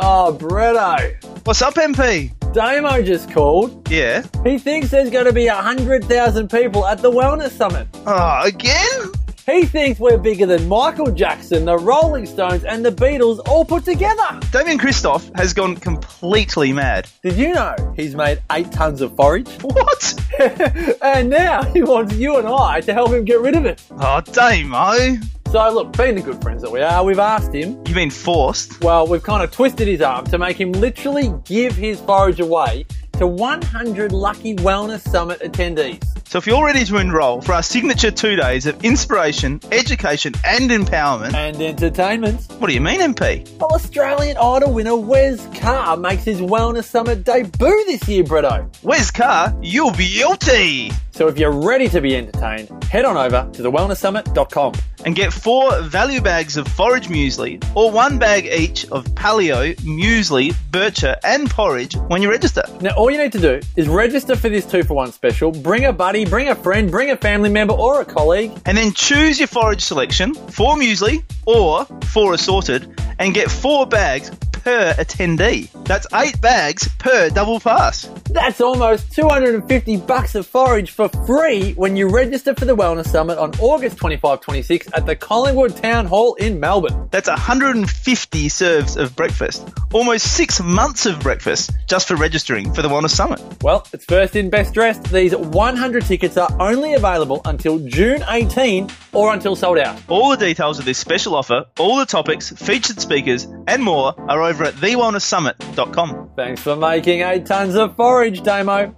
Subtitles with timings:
[0.00, 1.16] Oh, Bretto.
[1.44, 2.30] What's up, MP?
[2.52, 3.90] Damo just called.
[3.90, 4.24] Yeah.
[4.44, 7.88] He thinks there's going to be 100,000 people at the Wellness Summit.
[8.06, 9.12] Oh, again?
[9.44, 13.84] He thinks we're bigger than Michael Jackson, the Rolling Stones, and the Beatles all put
[13.84, 14.38] together.
[14.52, 17.08] Damien Christoph has gone completely mad.
[17.22, 19.48] Did you know he's made eight tons of forage?
[19.62, 20.14] What?
[21.02, 23.82] and now he wants you and I to help him get rid of it.
[23.90, 25.16] Oh, Damo.
[25.50, 27.82] So, look, being the good friends that we are, we've asked him.
[27.86, 28.82] You mean forced?
[28.82, 32.84] Well, we've kind of twisted his arm to make him literally give his forage away
[33.12, 36.04] to 100 lucky Wellness Summit attendees.
[36.28, 40.70] So if you're ready to enrol for our signature two days of inspiration, education, and
[40.70, 42.42] empowerment, And entertainment.
[42.58, 43.48] what do you mean, MP?
[43.58, 48.68] Well, Australian Idol winner Wes Carr makes his Wellness Summit debut this year, Bretto.
[48.82, 50.90] Wes Carr, You'll be guilty.
[51.12, 54.74] So if you're ready to be entertained, head on over to thewellnesssummit.com.
[55.04, 60.52] And get four value bags of forage muesli or one bag each of paleo, muesli,
[60.70, 62.62] bircher, and porridge when you register.
[62.80, 65.84] Now, all you need to do is register for this two for one special, bring
[65.86, 69.38] a buddy, bring a friend, bring a family member or a colleague, And then choose
[69.38, 74.30] your forage selection, four muesli or four assorted, and get four bags
[74.68, 75.70] per attendee.
[75.84, 78.10] That's eight bags per double pass.
[78.30, 83.38] That's almost 250 bucks of forage for free when you register for the Wellness Summit
[83.38, 87.08] on August 25 26 at the Collingwood Town Hall in Melbourne.
[87.10, 89.66] That's 150 serves of breakfast.
[89.92, 93.40] Almost six months of breakfast just for registering for the Wellness Summit.
[93.62, 95.04] Well, it's first in, best dressed.
[95.04, 100.00] These 100 tickets are only available until June 18 or until sold out.
[100.08, 104.42] All the details of this special offer, all the topics, featured speakers, and more are
[104.42, 106.30] over at thewellnesssummit.com.
[106.34, 108.94] Thanks for making eight tons of forage, Damo.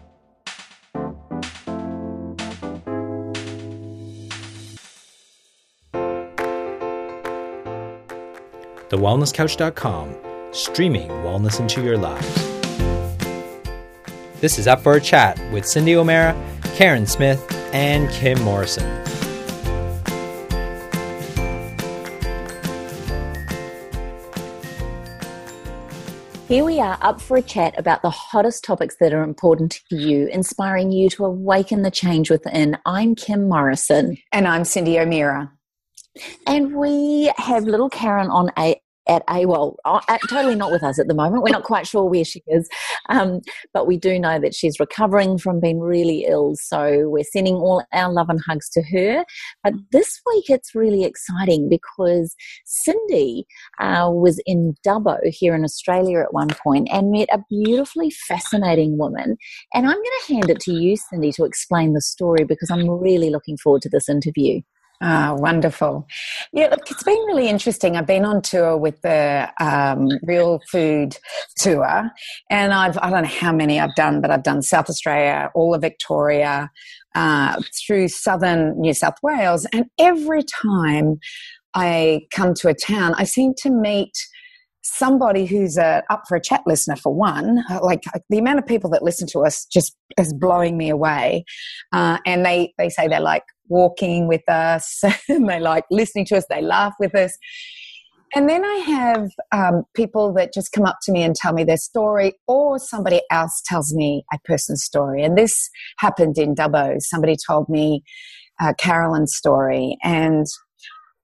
[8.91, 10.16] TheWellnessCouch.com,
[10.53, 12.50] streaming wellness into your lives.
[14.41, 16.34] This is Up for a Chat with Cindy O'Meara,
[16.81, 18.87] Karen Smith, and Kim Morrison.
[26.49, 29.97] Here we are up for a chat about the hottest topics that are important to
[29.97, 32.79] you, inspiring you to awaken the change within.
[32.87, 35.53] I'm Kim Morrison, And I'm Cindy O'Meara.
[36.47, 39.75] and we have little Karen on a at AWOL.
[39.84, 41.43] Uh, totally not with us at the moment.
[41.43, 42.69] We're not quite sure where she is,
[43.09, 43.41] um,
[43.75, 46.54] but we do know that she's recovering from being really ill.
[46.54, 49.25] So we're sending all our love and hugs to her.
[49.65, 52.34] But this week it's really exciting because
[52.65, 53.47] Cindy
[53.81, 58.97] uh, was in Dubbo here in Australia at one point and met a beautifully fascinating
[58.97, 59.37] woman.
[59.75, 62.88] And I'm going to hand it to you, Cindy, to explain the story because I'm
[62.88, 64.60] really looking forward to this interview.
[65.03, 66.06] Ah, wonderful.
[66.53, 67.97] Yeah, look, it's been really interesting.
[67.97, 71.16] I've been on tour with the um, Real Food
[71.56, 72.11] Tour,
[72.50, 75.75] and I've, I don't know how many I've done, but I've done South Australia, all
[75.75, 76.71] of Victoria,
[77.15, 81.19] uh, through southern New South Wales, and every time
[81.75, 84.12] I come to a town, I seem to meet
[84.82, 88.67] somebody who's a up for a chat listener for one Uh, like the amount of
[88.67, 91.44] people that listen to us just is blowing me away
[91.93, 96.36] uh, and they they say they're like walking with us and they like listening to
[96.36, 97.36] us they laugh with us
[98.34, 101.64] and then I have um, people that just come up to me and tell me
[101.64, 105.25] their story, or somebody else tells me a person's story.
[105.25, 106.97] And this happened in Dubbo.
[107.00, 108.04] Somebody told me
[108.60, 110.47] uh, Carolyn's story, and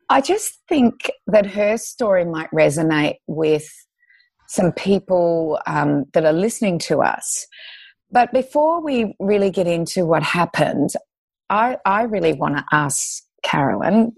[0.08, 3.68] I just think that her story might resonate with
[4.48, 7.46] some people um, that are listening to us.
[8.10, 10.90] But before we really get into what happened,
[11.50, 14.12] I, I really want to ask Carolyn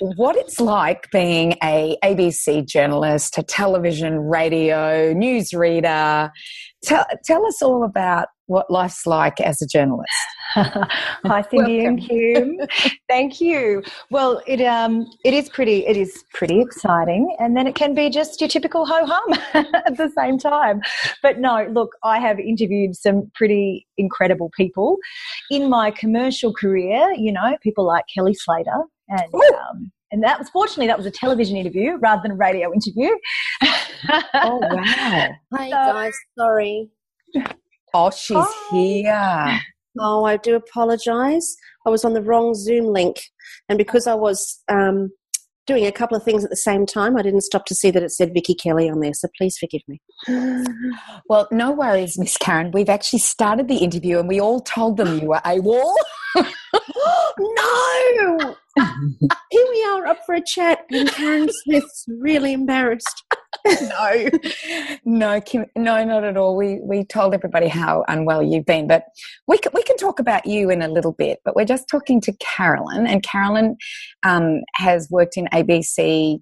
[0.00, 6.30] what it's like being a ABC journalist, a television, radio, newsreader.
[6.82, 10.10] Tell, tell us all about what life's like as a journalist.
[10.54, 12.58] Hi, Cindy and Kim.
[13.08, 13.82] Thank you.
[14.10, 18.10] Well, it um it is pretty it is pretty exciting, and then it can be
[18.10, 19.32] just your typical ho hum
[19.86, 20.80] at the same time.
[21.22, 24.96] But no, look, I have interviewed some pretty incredible people
[25.50, 27.12] in my commercial career.
[27.16, 29.34] You know, people like Kelly Slater and.
[29.34, 33.10] Um, and that was fortunately that was a television interview rather than a radio interview.
[34.34, 35.28] Oh, wow.
[35.54, 36.90] Hi So- guys, sorry.
[37.94, 38.76] Oh, she's Hi.
[38.76, 39.60] here.
[39.98, 41.56] Oh, I do apologise.
[41.86, 43.20] I was on the wrong Zoom link,
[43.68, 45.10] and because I was um,
[45.66, 48.02] doing a couple of things at the same time, I didn't stop to see that
[48.02, 49.14] it said Vicky Kelly on there.
[49.14, 50.00] So please forgive me.
[51.28, 52.72] Well, no worries, Miss Karen.
[52.72, 55.94] We've actually started the interview and we all told them you were AWOL.
[57.38, 58.56] no,
[59.50, 63.24] Here we are up for a chat, and Karen Smith's really embarrassed.
[63.66, 64.30] no,
[65.04, 66.56] no, Kim, no, not at all.
[66.56, 69.04] We we told everybody how unwell you've been, but
[69.46, 71.40] we can, we can talk about you in a little bit.
[71.44, 73.76] But we're just talking to Carolyn, and Carolyn
[74.24, 76.40] um, has worked in ABC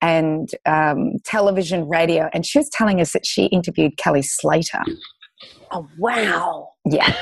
[0.00, 4.82] and um, television, radio, and she was telling us that she interviewed Kelly Slater.
[5.70, 6.70] Oh wow!
[6.84, 7.14] Yeah,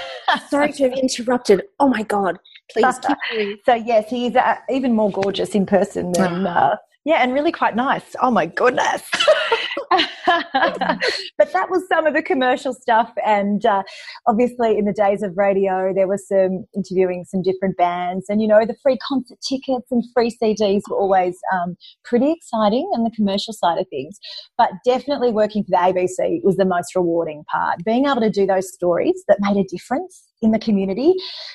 [0.48, 1.64] sorry to have interrupted.
[1.80, 2.38] Oh my god!
[2.72, 3.00] Please.
[3.66, 7.52] So yes, he is uh, even more gorgeous in person than uh, yeah, and really
[7.52, 8.16] quite nice.
[8.22, 9.02] Oh my goodness.
[9.90, 13.12] but that was some of the commercial stuff.
[13.24, 13.82] And uh,
[14.26, 18.26] obviously, in the days of radio, there was some interviewing some different bands.
[18.30, 22.90] And, you know, the free concert tickets and free CDs were always um, pretty exciting
[22.94, 24.18] on the commercial side of things.
[24.56, 27.84] But definitely working for the ABC was the most rewarding part.
[27.84, 31.14] Being able to do those stories that made a difference in the community.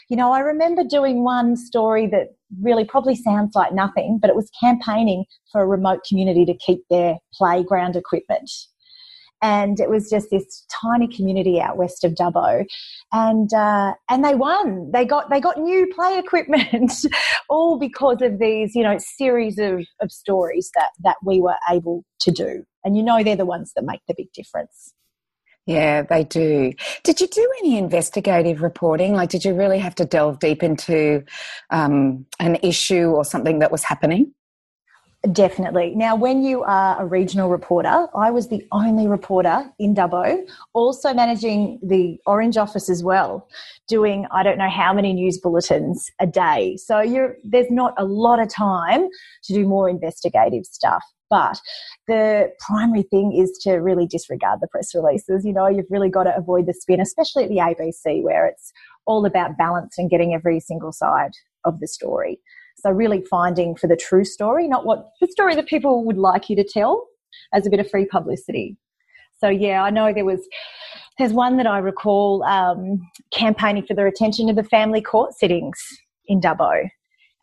[0.10, 2.30] You know, I remember doing one story that
[2.62, 6.82] really probably sounds like nothing, but it was campaigning for a remote community to keep
[6.90, 8.50] their playground equipment.
[9.42, 12.66] And it was just this tiny community out west of Dubbo,
[13.14, 14.92] and uh, and they won.
[14.92, 16.92] They got they got new play equipment,
[17.50, 22.04] all because of these you know series of, of stories that that we were able
[22.20, 22.66] to do.
[22.84, 24.94] And you know they're the ones that make the big difference.
[25.70, 26.74] Yeah, they do.
[27.04, 29.14] Did you do any investigative reporting?
[29.14, 31.24] Like, did you really have to delve deep into
[31.70, 34.34] um, an issue or something that was happening?
[35.32, 35.94] Definitely.
[35.96, 40.40] Now, when you are a regional reporter, I was the only reporter in Dubbo,
[40.74, 43.48] also managing the Orange office as well,
[43.88, 46.78] doing I don't know how many news bulletins a day.
[46.78, 47.04] So
[47.44, 49.08] there's not a lot of time
[49.44, 51.04] to do more investigative stuff.
[51.30, 51.60] But
[52.08, 55.46] the primary thing is to really disregard the press releases.
[55.46, 58.72] You know, you've really got to avoid the spin, especially at the ABC, where it's
[59.06, 61.32] all about balance and getting every single side
[61.66, 62.40] of the story.
[62.78, 66.50] So, really finding for the true story, not what the story that people would like
[66.50, 67.08] you to tell
[67.54, 68.78] as a bit of free publicity.
[69.40, 70.48] So, yeah, I know there was.
[71.18, 73.02] There's one that I recall um,
[73.34, 75.78] campaigning for the retention of the family court sittings
[76.28, 76.90] in Dubbo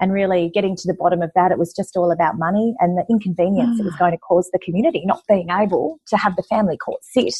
[0.00, 1.52] and really getting to the bottom of that.
[1.52, 3.81] It was just all about money and the inconvenience mm.
[3.81, 3.98] it was mm.
[3.98, 7.34] going to cause the community, not being able to have the family court sit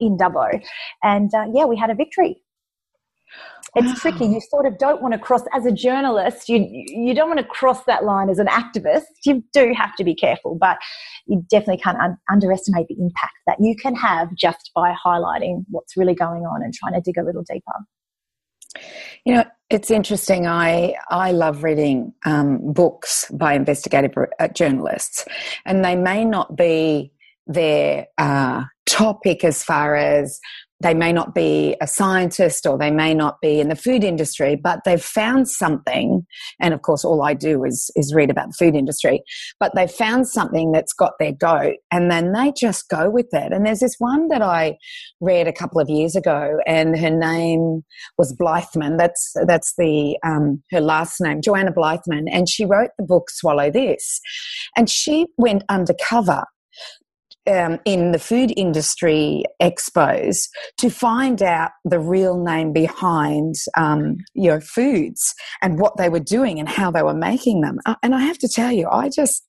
[0.00, 0.62] in Dubbo.
[1.02, 2.42] And uh, yeah, we had a victory.
[3.76, 3.94] It's wow.
[3.94, 4.26] tricky.
[4.26, 7.46] You sort of don't want to cross, as a journalist, you, you don't want to
[7.46, 9.04] cross that line as an activist.
[9.24, 10.78] You do have to be careful, but
[11.26, 15.96] you definitely can't un- underestimate the impact that you can have just by highlighting what's
[15.96, 17.72] really going on and trying to dig a little deeper.
[19.24, 20.46] You know, it's interesting.
[20.46, 25.24] I I love reading um, books by investigative uh, journalists,
[25.64, 27.12] and they may not be
[27.46, 30.40] their uh, topic as far as
[30.80, 34.56] they may not be a scientist or they may not be in the food industry,
[34.56, 36.26] but they've found something.
[36.58, 39.22] And of course, all I do is, is read about the food industry,
[39.58, 43.52] but they've found something that's got their goat and then they just go with it.
[43.52, 44.78] And there's this one that I
[45.20, 47.84] read a couple of years ago and her name
[48.16, 48.96] was Blythman.
[48.96, 52.24] That's, that's the, um, her last name, Joanna Blythman.
[52.30, 54.20] And she wrote the book Swallow This.
[54.76, 56.44] And she went undercover
[57.50, 60.48] um, in the food industry expos
[60.78, 64.16] to find out the real name behind um,
[64.62, 67.78] foods and what they were doing and how they were making them.
[67.86, 69.44] Uh, and I have to tell you, I just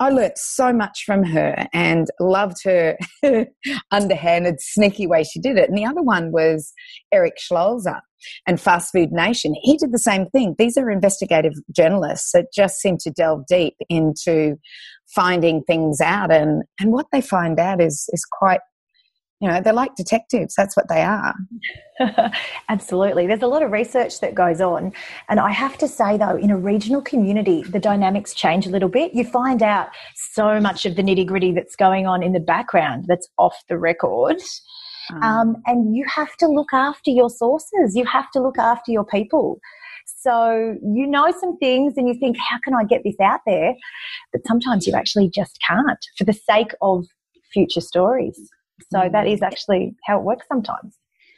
[0.00, 2.96] I learnt so much from her and loved her
[3.90, 5.68] underhanded, sneaky way she did it.
[5.68, 6.72] And the other one was
[7.12, 8.00] Eric Schlosser
[8.46, 9.54] and Fast Food Nation.
[9.60, 10.54] He did the same thing.
[10.56, 14.56] These are investigative journalists that just seem to delve deep into
[15.14, 18.60] finding things out and and what they find out is is quite
[19.40, 21.34] you know they're like detectives that's what they are.
[22.68, 23.26] Absolutely.
[23.26, 24.92] There's a lot of research that goes on
[25.28, 28.88] and i have to say though in a regional community the dynamics change a little
[28.88, 29.14] bit.
[29.14, 29.88] You find out
[30.32, 33.78] so much of the nitty gritty that's going on in the background that's off the
[33.78, 34.38] record.
[35.10, 35.22] Mm.
[35.22, 37.96] um, and you have to look after your sources.
[37.96, 39.58] You have to look after your people
[40.16, 43.74] so you know some things and you think, how can I get this out there?
[44.32, 47.04] But sometimes you actually just can't for the sake of
[47.52, 48.38] future stories.
[48.90, 49.12] So mm.
[49.12, 50.96] that is actually how it works sometimes.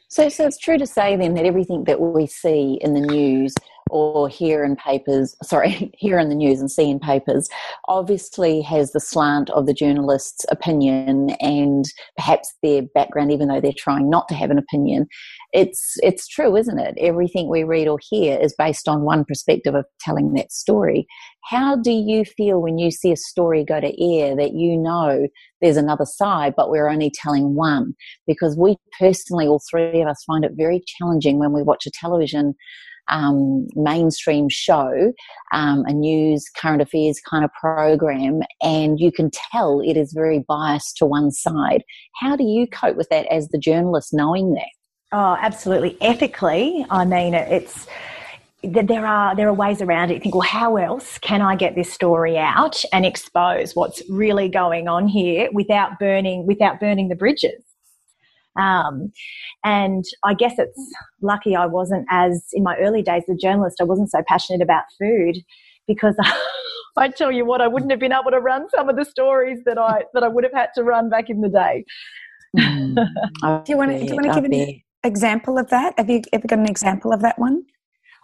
[0.09, 3.55] So, so it's true to say then that everything that we see in the news
[3.91, 7.49] or hear in papers, sorry, hear in the news and see in papers,
[7.87, 11.85] obviously has the slant of the journalist's opinion and
[12.17, 15.07] perhaps their background, even though they're trying not to have an opinion.
[15.53, 16.95] It's it's true, isn't it?
[16.99, 21.07] Everything we read or hear is based on one perspective of telling that story.
[21.45, 25.27] How do you feel when you see a story go to air that you know
[25.61, 27.95] there's another side, but we're only telling one?
[28.29, 31.91] Because we personally, all three of us, find it very challenging when we watch a
[31.91, 32.55] television
[33.11, 35.13] um, mainstream show,
[35.53, 40.45] um, a news current affairs kind of program, and you can tell it is very
[40.47, 41.83] biased to one side.
[42.21, 44.69] How do you cope with that as the journalist, knowing that?
[45.13, 45.97] Oh, absolutely.
[46.01, 47.87] Ethically, I mean, it's
[48.63, 50.15] there are there are ways around it.
[50.15, 54.49] You think, well, how else can I get this story out and expose what's really
[54.49, 57.65] going on here without burning without burning the bridges?
[58.59, 59.13] Um,
[59.65, 63.79] and I guess it's lucky I wasn't as in my early days as a journalist.
[63.81, 65.39] I wasn't so passionate about food
[65.89, 66.17] because
[66.97, 69.61] I tell you what, I wouldn't have been able to run some of the stories
[69.65, 71.85] that I that I would have had to run back in the day.
[72.57, 72.95] Mm.
[73.65, 74.53] do you want to, do you want to give an
[75.05, 75.95] example of that?
[75.99, 77.65] Have you ever got an example of that one?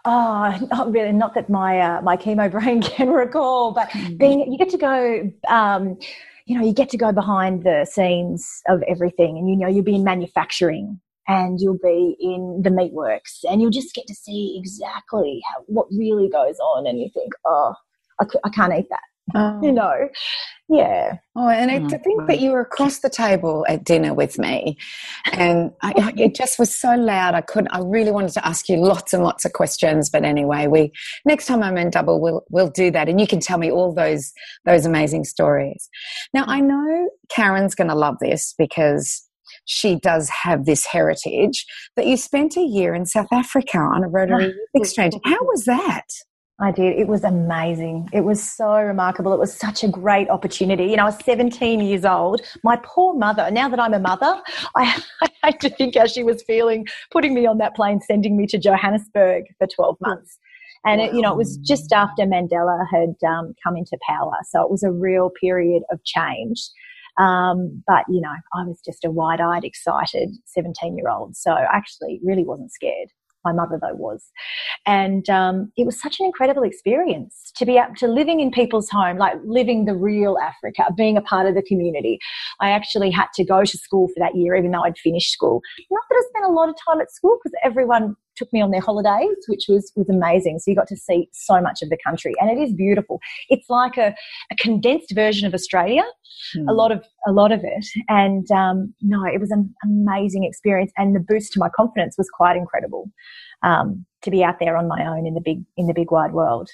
[0.05, 1.11] Oh, not really.
[1.11, 4.17] Not that my uh, my chemo brain can recall, but mm.
[4.17, 5.31] being you get to go.
[5.47, 5.97] Um,
[6.45, 9.83] you know, you get to go behind the scenes of everything, and you know, you'll
[9.83, 14.57] be in manufacturing, and you'll be in the meatworks, and you'll just get to see
[14.57, 17.73] exactly how, what really goes on, and you think, oh,
[18.21, 19.01] I, I can't eat that.
[19.35, 19.59] Oh.
[19.61, 20.09] You um, know,
[20.69, 21.17] yeah.
[21.35, 21.89] Oh, and I, mm.
[21.89, 24.77] to think that you were across the table at dinner with me,
[25.31, 27.35] and I, it just was so loud.
[27.35, 27.69] I couldn't.
[27.69, 30.91] I really wanted to ask you lots and lots of questions, but anyway, we
[31.25, 33.93] next time I'm in Dubbo, we'll we'll do that, and you can tell me all
[33.93, 34.31] those
[34.65, 35.89] those amazing stories.
[36.33, 36.67] Now, I mm.
[36.67, 39.27] know Karen's going to love this because
[39.65, 41.65] she does have this heritage.
[41.95, 44.79] that you spent a year in South Africa on a Rotary oh.
[44.81, 45.13] exchange.
[45.25, 46.05] How was that?
[46.59, 46.97] I did.
[46.97, 48.09] It was amazing.
[48.11, 49.31] It was so remarkable.
[49.31, 50.85] It was such a great opportunity.
[50.85, 52.41] You know, I was 17 years old.
[52.63, 54.41] My poor mother, now that I'm a mother,
[54.75, 58.35] I, I had to think how she was feeling putting me on that plane, sending
[58.35, 60.39] me to Johannesburg for 12 months.
[60.83, 64.31] And, it, you know, it was just after Mandela had um, come into power.
[64.49, 66.61] So it was a real period of change.
[67.17, 71.35] Um, but, you know, I was just a wide eyed, excited 17 year old.
[71.35, 73.09] So I actually really wasn't scared.
[73.47, 74.29] My mother, though, was.
[74.85, 78.89] And um, it was such an incredible experience to be up to living in people's
[78.89, 82.19] home, like living the real Africa, being a part of the community.
[82.59, 85.61] I actually had to go to school for that year, even though I'd finished school.
[85.89, 88.71] Not that I spent a lot of time at school because everyone took me on
[88.71, 90.59] their holidays, which was was amazing.
[90.59, 93.19] So you got to see so much of the country, and it is beautiful.
[93.49, 94.15] It's like a,
[94.51, 96.03] a condensed version of Australia,
[96.55, 96.61] mm.
[96.61, 96.77] a hmm.
[96.77, 97.85] lot of a lot of it.
[98.07, 102.29] And um, no, it was an amazing experience, and the boost to my confidence was
[102.29, 103.09] quite incredible
[103.63, 106.33] um, to be out there on my own in the big in the big wide
[106.33, 106.69] world.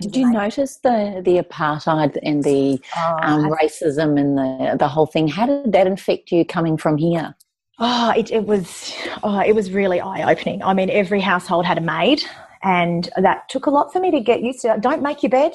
[0.00, 5.06] Did you notice the the apartheid and the oh, um, racism and the the whole
[5.06, 5.28] thing?
[5.28, 7.34] How did that affect you coming from here?
[7.78, 10.62] Oh, it, it was oh, it was really eye opening.
[10.62, 12.22] I mean, every household had a maid,
[12.62, 14.76] and that took a lot for me to get used to.
[14.80, 15.54] Don't make your bed.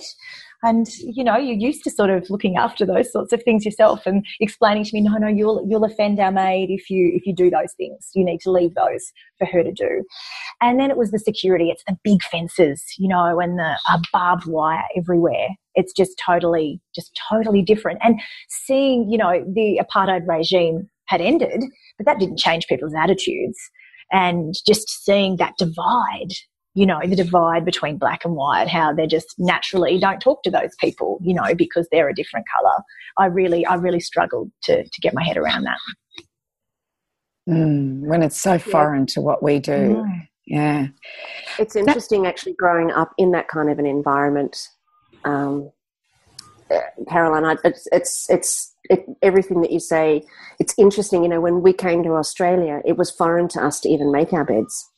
[0.62, 4.06] And you know, you're used to sort of looking after those sorts of things yourself
[4.06, 7.34] and explaining to me, no, no, you'll you'll offend our maid if you if you
[7.34, 8.10] do those things.
[8.14, 10.04] You need to leave those for her to do.
[10.60, 11.70] And then it was the security.
[11.70, 13.78] It's the big fences, you know, and the
[14.12, 15.48] barbed wire everywhere.
[15.76, 18.00] It's just totally, just totally different.
[18.02, 21.64] And seeing, you know, the apartheid regime had ended
[22.00, 23.60] but that didn't change people's attitudes.
[24.12, 26.30] And just seeing that divide,
[26.74, 30.50] you know, the divide between black and white, how they just naturally don't talk to
[30.50, 32.76] those people, you know, because they're a different color.
[33.20, 35.78] I really, I really struggled to, to get my head around that.
[37.48, 40.04] Mm, when it's so foreign to what we do.
[40.48, 40.88] Yeah.
[41.60, 44.58] It's interesting actually growing up in that kind of an environment.
[45.24, 45.70] Um,
[46.72, 50.24] uh, Caroline, it's, it's, it's it, everything that you say,
[50.60, 51.24] it's interesting.
[51.24, 54.34] You know, when we came to Australia, it was foreign to us to even make
[54.34, 54.90] our beds.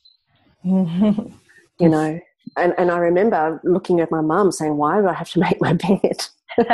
[0.64, 2.20] you know,
[2.56, 5.60] and, and I remember looking at my mum saying, "Why do I have to make
[5.60, 6.26] my bed?"
[6.58, 6.64] uh,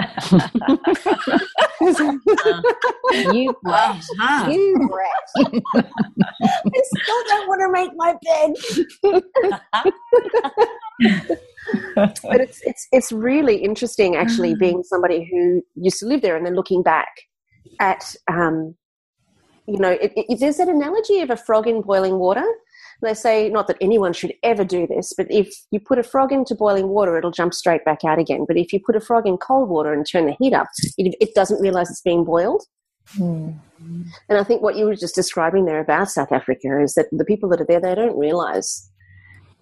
[3.32, 4.50] you brat, huh?
[4.50, 5.28] You brat.
[5.76, 8.14] I still don't want to make my
[11.22, 11.38] bed.
[11.94, 14.58] but it's it's it's really interesting actually mm.
[14.58, 17.08] being somebody who used to live there and then looking back
[17.80, 18.74] at um,
[19.66, 22.44] you know it, it, there's that analogy of a frog in boiling water
[23.02, 26.32] they say not that anyone should ever do this but if you put a frog
[26.32, 29.26] into boiling water it'll jump straight back out again but if you put a frog
[29.26, 32.64] in cold water and turn the heat up it, it doesn't realize it's being boiled
[33.16, 33.54] mm.
[33.80, 37.24] and i think what you were just describing there about south africa is that the
[37.24, 38.90] people that are there they don't realize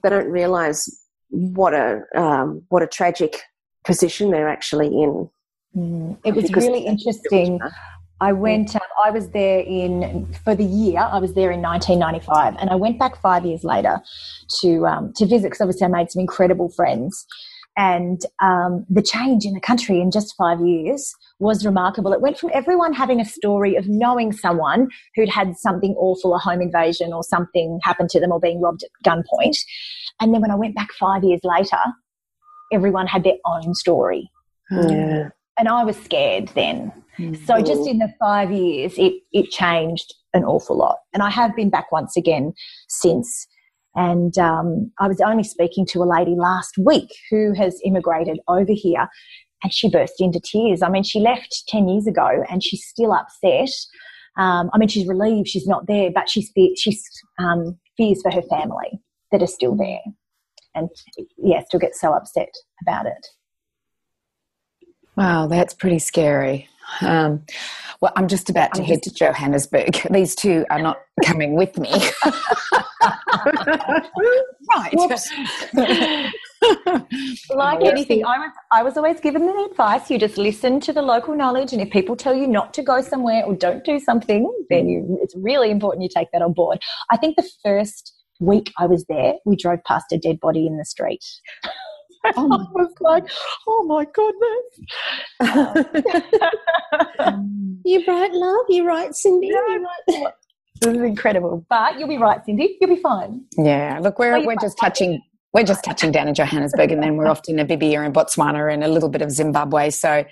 [0.03, 0.89] they don't realize
[1.31, 3.43] what a um, what a tragic
[3.85, 5.29] position they're actually in.
[5.77, 7.61] Mm, it was because really interesting.
[8.21, 8.75] I went.
[8.75, 11.01] Um, I was there in for the year.
[11.01, 14.01] I was there in 1995, and I went back five years later
[14.61, 17.27] to um, to visit because obviously I made some incredible friends.
[17.79, 22.13] And um, the change in the country in just five years was remarkable.
[22.15, 26.39] It went from everyone having a story of knowing someone who'd had something awful, a
[26.39, 29.59] home invasion or something happened to them or being robbed at gunpoint,
[30.21, 31.79] And then when I went back five years later,
[32.73, 34.31] everyone had their own story.
[34.71, 35.29] Yeah.
[35.59, 36.93] And I was scared then.
[37.47, 40.99] So just in the five years, it, it changed an awful lot.
[41.15, 42.53] And I have been back once again
[42.89, 43.47] since.
[43.95, 48.73] And um, I was only speaking to a lady last week who has immigrated over
[48.73, 49.09] here
[49.63, 50.83] and she burst into tears.
[50.83, 53.71] I mean, she left 10 years ago and she's still upset.
[54.37, 57.03] Um, I mean, she's relieved she's not there, but she's, she's
[57.39, 59.01] um, fears for her family
[59.37, 60.01] that are still there.
[60.75, 60.89] And
[61.37, 62.49] yeah, still get so upset
[62.83, 63.27] about it.
[65.17, 66.69] Wow, that's pretty scary.
[67.01, 67.45] Um,
[68.01, 69.99] well, I'm just about to head to Johannesburg.
[70.11, 71.91] These two are not coming with me.
[74.75, 74.95] right.
[77.51, 81.03] like anything, I was I was always given the advice: you just listen to the
[81.03, 84.51] local knowledge, and if people tell you not to go somewhere or don't do something,
[84.71, 86.81] then you, it's really important you take that on board.
[87.11, 90.77] I think the first week I was there, we drove past a dead body in
[90.77, 91.25] the street.
[92.37, 93.23] Oh I was like,
[93.69, 94.81] oh my goodness.
[97.85, 98.67] You're right, love.
[98.69, 99.47] You're right, Cindy.
[99.47, 100.33] You're right.
[100.81, 101.65] This is incredible.
[101.71, 102.77] But you'll be right, Cindy.
[102.81, 103.45] You'll be fine.
[103.57, 104.01] Yeah.
[104.03, 105.23] Look, we're, we're just touching
[105.57, 108.85] we're just touching down in Johannesburg and then we're off to Namibia and Botswana and
[108.85, 109.89] a little bit of Zimbabwe.
[109.89, 110.23] So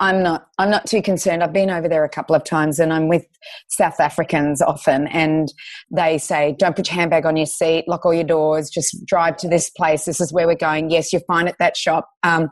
[0.00, 1.42] I'm not I'm not too concerned.
[1.42, 3.24] I've been over there a couple of times and I'm with
[3.68, 5.50] South Africans often and
[5.90, 9.38] they say, Don't put your handbag on your seat, lock all your doors, just drive
[9.38, 10.04] to this place.
[10.04, 10.90] This is where we're going.
[10.90, 12.10] Yes, you're fine at that shop.
[12.22, 12.50] Um,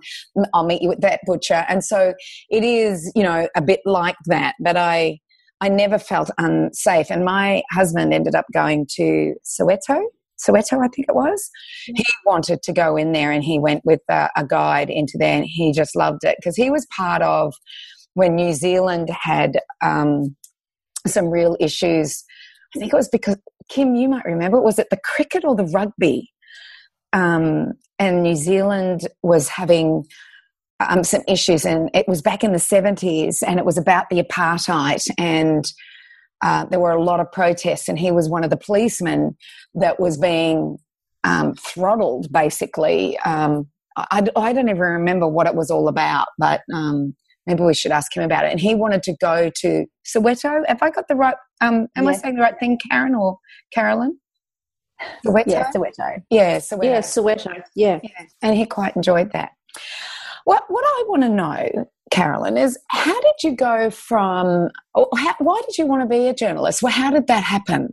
[0.55, 1.67] I'll meet you at that butcher.
[1.69, 2.15] And so
[2.49, 4.55] it is, you know, a bit like that.
[4.61, 5.19] But I
[5.61, 7.11] I never felt unsafe.
[7.11, 10.05] And my husband ended up going to Soweto
[10.47, 11.51] Soweto, I think it was.
[11.87, 15.37] He wanted to go in there and he went with a, a guide into there
[15.37, 17.55] and he just loved it because he was part of
[18.15, 20.37] when New Zealand had um,
[21.07, 22.25] some real issues.
[22.75, 23.37] I think it was because,
[23.69, 26.31] Kim, you might remember, was it the cricket or the rugby?
[27.13, 30.05] Um, and New Zealand was having
[30.81, 34.23] um, some issues, and it was back in the 70s, and it was about the
[34.23, 35.65] apartheid and
[36.45, 39.35] uh, there were a lot of protests, and he was one of the policemen
[39.75, 40.77] that was being
[41.25, 43.19] um, throttled, basically.
[43.21, 47.73] Um, I, I, don't even remember what it was all about, but um, maybe we
[47.73, 48.51] should ask him about it.
[48.51, 50.67] And he wanted to go to Soweto.
[50.69, 51.37] Have I got the right?
[51.63, 52.11] Um, am yeah.
[52.11, 53.39] I saying the right thing, Karen or
[53.73, 54.19] Carolyn?
[55.25, 55.45] Soweto.
[55.47, 56.23] Yeah, Soweto.
[56.29, 56.85] Yeah, Soweto.
[56.85, 57.63] Yeah, Soweto.
[57.75, 58.01] Yeah.
[58.03, 58.27] yeah.
[58.43, 59.53] And he quite enjoyed that.
[60.45, 65.61] What what I want to know Carolyn, is how did you go from, how, why
[65.67, 66.81] did you want to be a journalist?
[66.81, 67.93] Well, how did that happen?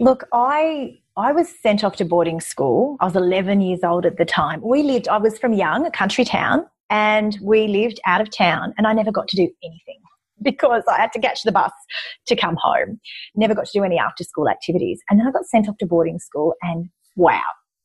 [0.00, 2.96] Look, I I was sent off to boarding school.
[3.00, 4.62] I was 11 years old at the time.
[4.64, 8.72] We lived, I was from Young, a country town, and we lived out of town,
[8.78, 10.00] and I never got to do anything
[10.42, 11.72] because I had to catch the bus
[12.26, 12.98] to come home.
[13.36, 15.00] Never got to do any after school activities.
[15.10, 17.42] And then I got sent off to boarding school, and wow,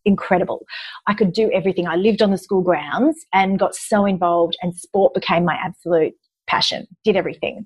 [0.09, 0.65] incredible.
[1.07, 1.87] I could do everything.
[1.87, 6.13] I lived on the school grounds and got so involved, and sport became my absolute
[6.47, 7.65] passion, did everything.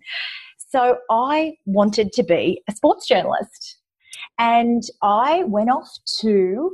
[0.70, 3.78] So I wanted to be a sports journalist.
[4.40, 5.90] And I went off
[6.22, 6.72] to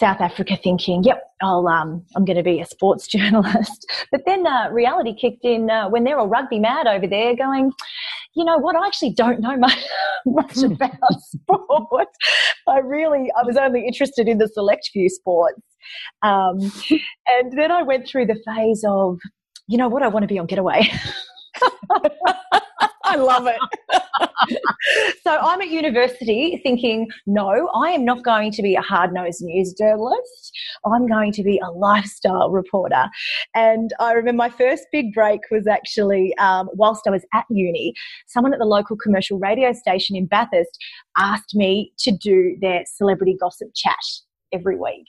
[0.00, 3.86] South Africa thinking, yep, I'll, um, I'm going to be a sports journalist.
[4.10, 7.70] But then uh, reality kicked in uh, when they're all rugby mad over there going,
[8.34, 8.76] you know what?
[8.76, 9.78] I actually don't know much,
[10.26, 10.72] much hmm.
[10.72, 12.08] about sport.
[12.68, 15.60] I really, I was only interested in the select few sports.
[16.22, 16.58] Um,
[17.40, 19.18] and then I went through the phase of,
[19.66, 20.02] you know what?
[20.02, 20.90] I want to be on Getaway.
[23.10, 23.58] I love it.
[25.24, 29.42] so I'm at university thinking, no, I am not going to be a hard nosed
[29.42, 30.56] news journalist.
[30.86, 33.06] I'm going to be a lifestyle reporter.
[33.56, 37.94] And I remember my first big break was actually um, whilst I was at uni,
[38.28, 40.78] someone at the local commercial radio station in Bathurst
[41.16, 43.96] asked me to do their celebrity gossip chat
[44.52, 45.06] every week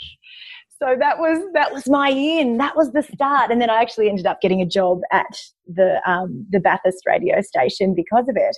[0.82, 2.58] so that was that was my in.
[2.58, 6.02] That was the start, and then I actually ended up getting a job at the
[6.10, 8.58] um, the Bathurst radio station because of it.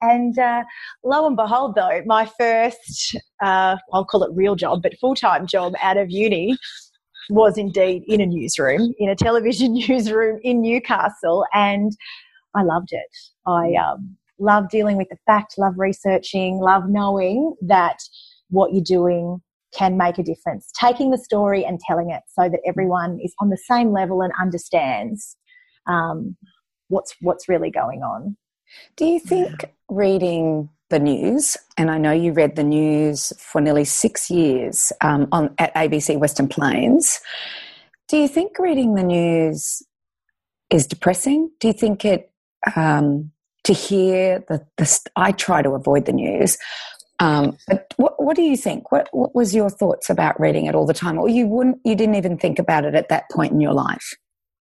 [0.00, 0.64] And uh,
[1.04, 5.46] lo and behold, though, my first uh, I'll call it real job, but full time
[5.46, 6.56] job out of uni
[7.30, 11.92] was indeed in a newsroom, in a television newsroom in Newcastle, and
[12.56, 13.16] I loved it.
[13.46, 17.98] I um, love dealing with the fact, love researching, love knowing that
[18.50, 19.40] what you're doing
[19.76, 20.70] can make a difference.
[20.78, 24.32] Taking the story and telling it so that everyone is on the same level and
[24.40, 25.36] understands
[25.86, 26.36] um,
[26.88, 28.36] what's what's really going on.
[28.96, 33.84] Do you think reading the news, and I know you read the news for nearly
[33.84, 37.20] six years um, on at ABC Western Plains,
[38.08, 39.82] do you think reading the news
[40.70, 41.50] is depressing?
[41.60, 42.30] Do you think it
[42.76, 43.32] um,
[43.64, 46.58] to hear the, the I try to avoid the news
[47.22, 48.90] Um, but what, what do you think?
[48.90, 51.78] What, what was your thoughts about reading it all the time, or you wouldn't?
[51.84, 54.14] You didn't even think about it at that point in your life.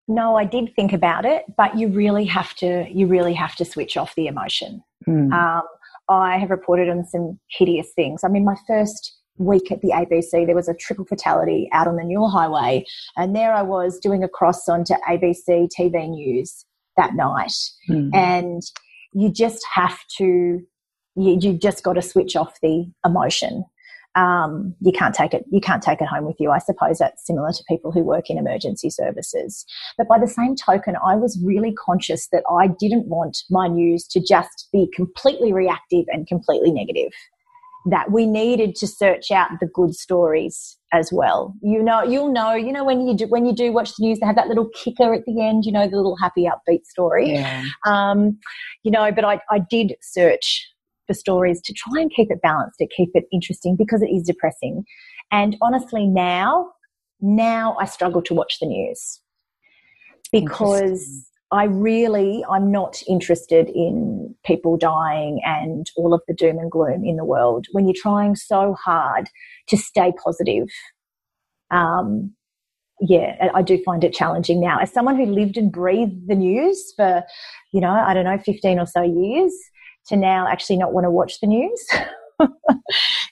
[0.07, 2.85] No, I did think about it, but you really have to.
[2.91, 4.83] You really have to switch off the emotion.
[5.07, 5.31] Mm.
[5.31, 5.63] Um,
[6.09, 8.23] I have reported on some hideous things.
[8.23, 11.95] I mean, my first week at the ABC, there was a triple fatality out on
[11.95, 12.85] the Newell Highway,
[13.17, 16.65] and there I was doing a cross onto ABC TV News
[16.97, 17.53] that night,
[17.89, 18.13] Mm.
[18.13, 18.61] and
[19.13, 20.61] you just have to.
[21.15, 23.65] You, you just got to switch off the emotion.
[24.15, 25.45] Um, you can't take it.
[25.51, 26.51] You can't take it home with you.
[26.51, 29.65] I suppose that's similar to people who work in emergency services.
[29.97, 34.05] But by the same token, I was really conscious that I didn't want my news
[34.07, 37.13] to just be completely reactive and completely negative.
[37.89, 41.55] That we needed to search out the good stories as well.
[41.63, 42.53] You know, you'll know.
[42.53, 44.69] You know when you do when you do watch the news, they have that little
[44.75, 45.65] kicker at the end.
[45.65, 47.31] You know, the little happy upbeat story.
[47.31, 47.63] Yeah.
[47.87, 48.37] Um,
[48.83, 50.67] you know, but I, I did search
[51.07, 54.23] for stories to try and keep it balanced, to keep it interesting because it is
[54.23, 54.83] depressing.
[55.31, 56.71] And honestly, now,
[57.19, 59.21] now I struggle to watch the news
[60.31, 66.71] because I really, I'm not interested in people dying and all of the doom and
[66.71, 67.65] gloom in the world.
[67.73, 69.27] When you're trying so hard
[69.67, 70.67] to stay positive,
[71.71, 72.33] um,
[73.01, 74.77] yeah, I- do find it challenging now.
[74.79, 77.23] As someone who lived and breathed the news for,
[77.73, 79.53] you know, I don't know, 15 or so years,
[80.07, 81.87] to now actually not want to watch the news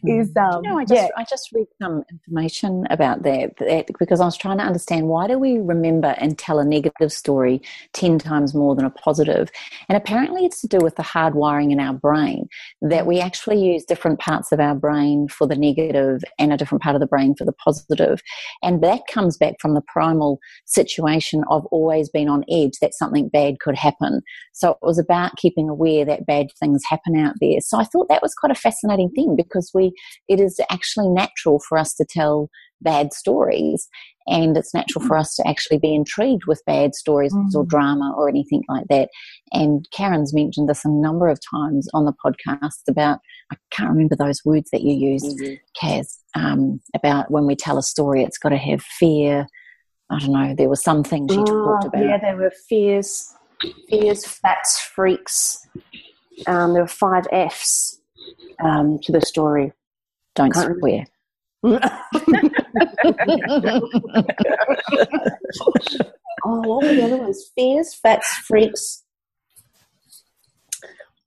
[0.06, 3.88] is, um, You know, I just yeah, I just read some information about that, that
[4.00, 7.62] because I was trying to understand why do we remember and tell a negative story
[7.94, 9.50] ten times more than a positive,
[9.88, 12.48] and apparently it's to do with the hard wiring in our brain
[12.82, 16.82] that we actually use different parts of our brain for the negative and a different
[16.82, 18.22] part of the brain for the positive,
[18.62, 23.30] and that comes back from the primal situation of always being on edge that something
[23.30, 24.22] bad could happen.
[24.54, 27.62] So it was about keeping aware that bad things happen out there.
[27.62, 29.94] So I thought that was quite a fascinating thing because we
[30.28, 32.50] it is actually natural for us to tell
[32.82, 33.88] bad stories
[34.30, 38.30] and it's natural for us to actually be intrigued with bad stories or drama or
[38.30, 39.10] anything like that.
[39.52, 43.20] And Karen's mentioned this a number of times on the podcast about
[43.52, 45.42] I can't remember those words that you used,
[45.82, 49.48] Kaz, um, about when we tell a story it's got to have fear.
[50.12, 52.02] I don't know, there was some things she talked about.
[52.02, 53.34] Oh, Yeah, there were fears,
[53.90, 55.68] fears, facts, freaks.
[56.46, 57.99] Um, there were five Fs
[58.64, 59.74] um, to the story.
[60.36, 61.06] Don't Can't swear.
[66.46, 67.52] Oh, what were the other ones?
[67.56, 69.04] Fears, facts, freaks.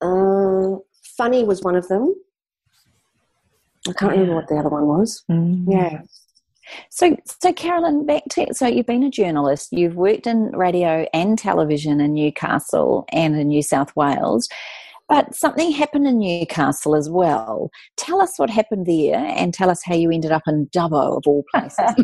[0.00, 0.76] Uh,
[1.16, 2.14] funny was one of them.
[3.88, 5.22] I can't remember what the other one was.
[5.28, 6.02] Yeah.
[6.90, 9.72] So, so Carolyn, back to so you've been a journalist.
[9.72, 14.48] You've worked in radio and television in Newcastle and in New South Wales,
[15.08, 17.70] but something happened in Newcastle as well.
[17.96, 21.24] Tell us what happened there, and tell us how you ended up in Dubbo of
[21.26, 21.94] all places.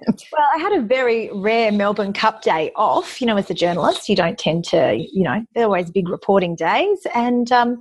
[0.32, 3.20] Well, I had a very rare Melbourne Cup day off.
[3.20, 6.54] You know, as a journalist, you don't tend to, you know, they're always big reporting
[6.54, 6.98] days.
[7.14, 7.80] And um,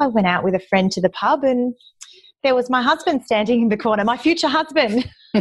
[0.00, 1.74] I went out with a friend to the pub, and
[2.42, 5.08] there was my husband standing in the corner, my future husband.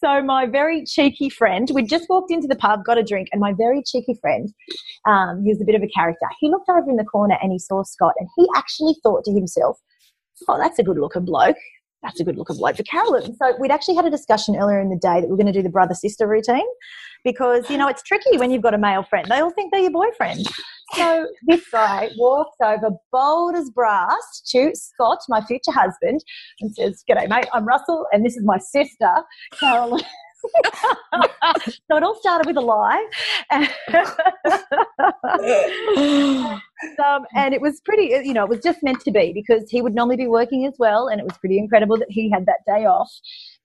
[0.00, 3.40] so my very cheeky friend, we just walked into the pub, got a drink, and
[3.40, 4.52] my very cheeky friend,
[5.06, 6.26] um, he was a bit of a character.
[6.40, 9.32] He looked over in the corner and he saw Scott, and he actually thought to
[9.32, 9.78] himself,
[10.48, 11.56] "Oh, that's a good looking bloke."
[12.02, 13.34] That's a good looking bloke for Carolyn.
[13.36, 15.62] So we'd actually had a discussion earlier in the day that we're going to do
[15.62, 16.66] the brother sister routine
[17.24, 19.26] because you know it's tricky when you've got a male friend.
[19.28, 20.46] They all think they're your boyfriend.
[20.92, 26.22] So this guy walks over, bold as brass, to Scott, my future husband,
[26.60, 27.46] and says, "G'day, mate.
[27.52, 29.10] I'm Russell, and this is my sister,
[29.58, 30.02] Carolyn."
[31.90, 33.06] so it all started with a lie.
[37.04, 39.80] um, and it was pretty, you know, it was just meant to be because he
[39.80, 42.60] would normally be working as well, and it was pretty incredible that he had that
[42.66, 43.10] day off.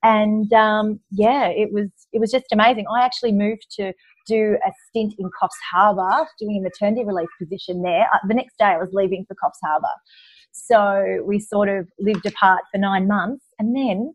[0.03, 2.85] And um, yeah, it was it was just amazing.
[2.93, 3.93] I actually moved to
[4.27, 8.07] do a stint in Coffs Harbour, doing a maternity relief position there.
[8.13, 9.87] Uh, the next day, I was leaving for Coffs Harbour,
[10.51, 14.13] so we sort of lived apart for nine months, and then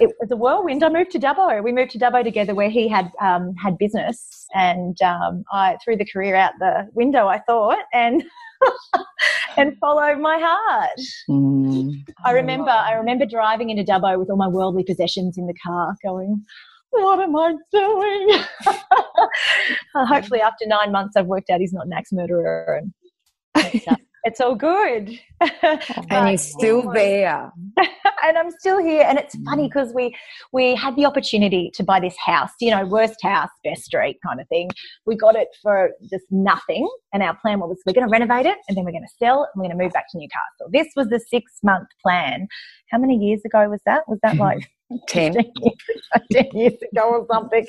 [0.00, 0.82] it was a whirlwind.
[0.82, 1.62] I moved to Dubbo.
[1.62, 5.96] We moved to Dubbo together, where he had um, had business, and um, I threw
[5.96, 7.26] the career out the window.
[7.26, 8.24] I thought, and
[9.56, 11.00] and follow my heart.
[11.28, 12.04] Mm.
[12.24, 15.94] I remember, I remember driving into Dubbo with all my worldly possessions in the car,
[16.02, 16.42] going,
[16.90, 18.44] "What am I doing?"
[20.06, 22.80] Hopefully, after nine months, I've worked out he's not an axe murderer,
[23.54, 25.18] and it's, all good.
[26.10, 27.52] and you're still there.
[28.22, 29.02] and I'm still here.
[29.02, 29.68] And it's funny mm.
[29.68, 30.16] because we
[30.52, 34.40] we had the opportunity to buy this house, you know, worst house, best street kind
[34.40, 34.70] of thing.
[35.06, 36.88] We got it for just nothing.
[37.12, 39.42] And our plan was we're going to renovate it and then we're going to sell
[39.42, 40.68] and we're going to move back to Newcastle.
[40.70, 42.48] This was the six month plan.
[42.90, 44.08] How many years ago was that?
[44.08, 44.40] Was that hmm.
[44.40, 44.70] like
[45.08, 45.34] 10.
[46.32, 47.66] 10 years ago or something.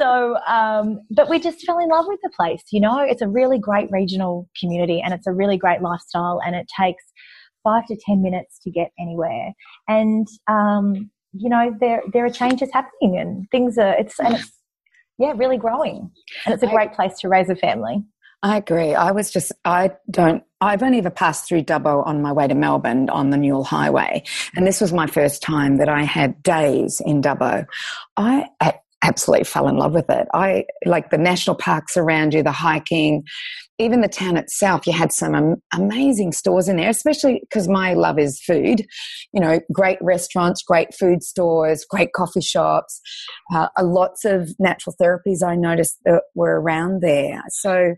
[0.00, 2.62] So, um, but we just fell in love with the place.
[2.70, 6.54] You know, it's a really great regional community and it's a really great lifestyle, and
[6.54, 7.04] it takes
[7.62, 9.52] five to 10 minutes to get anywhere.
[9.88, 14.52] And, um, you know, there, there are changes happening and things are, it's, and it's,
[15.18, 16.10] yeah, really growing.
[16.44, 18.04] And it's a great place to raise a family.
[18.44, 18.94] I agree.
[18.94, 22.54] I was just, I don't, I've only ever passed through Dubbo on my way to
[22.54, 24.22] Melbourne on the Newell Highway.
[24.54, 27.64] And this was my first time that I had days in Dubbo.
[28.18, 28.50] I
[29.02, 30.28] absolutely fell in love with it.
[30.34, 33.24] I like the national parks around you, the hiking,
[33.78, 34.86] even the town itself.
[34.86, 38.84] You had some amazing stores in there, especially because my love is food.
[39.32, 43.00] You know, great restaurants, great food stores, great coffee shops,
[43.54, 47.42] uh, lots of natural therapies I noticed that were around there.
[47.48, 47.94] So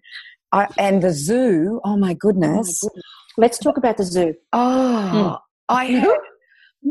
[0.52, 2.82] I, and the zoo, oh my goodness.
[2.82, 3.04] Oh my goodness.
[3.38, 4.35] Let's talk about the zoo.
[4.52, 5.38] Oh, mm.
[5.68, 6.18] I had,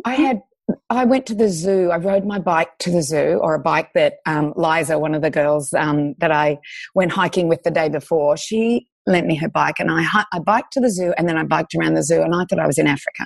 [0.06, 0.42] I had,
[0.90, 1.90] I went to the zoo.
[1.92, 5.22] I rode my bike to the zoo, or a bike that um, Liza, one of
[5.22, 6.60] the girls um, that I
[6.94, 10.74] went hiking with the day before, she lent me her bike, and I I biked
[10.74, 12.78] to the zoo, and then I biked around the zoo, and I thought I was
[12.78, 13.26] in Africa.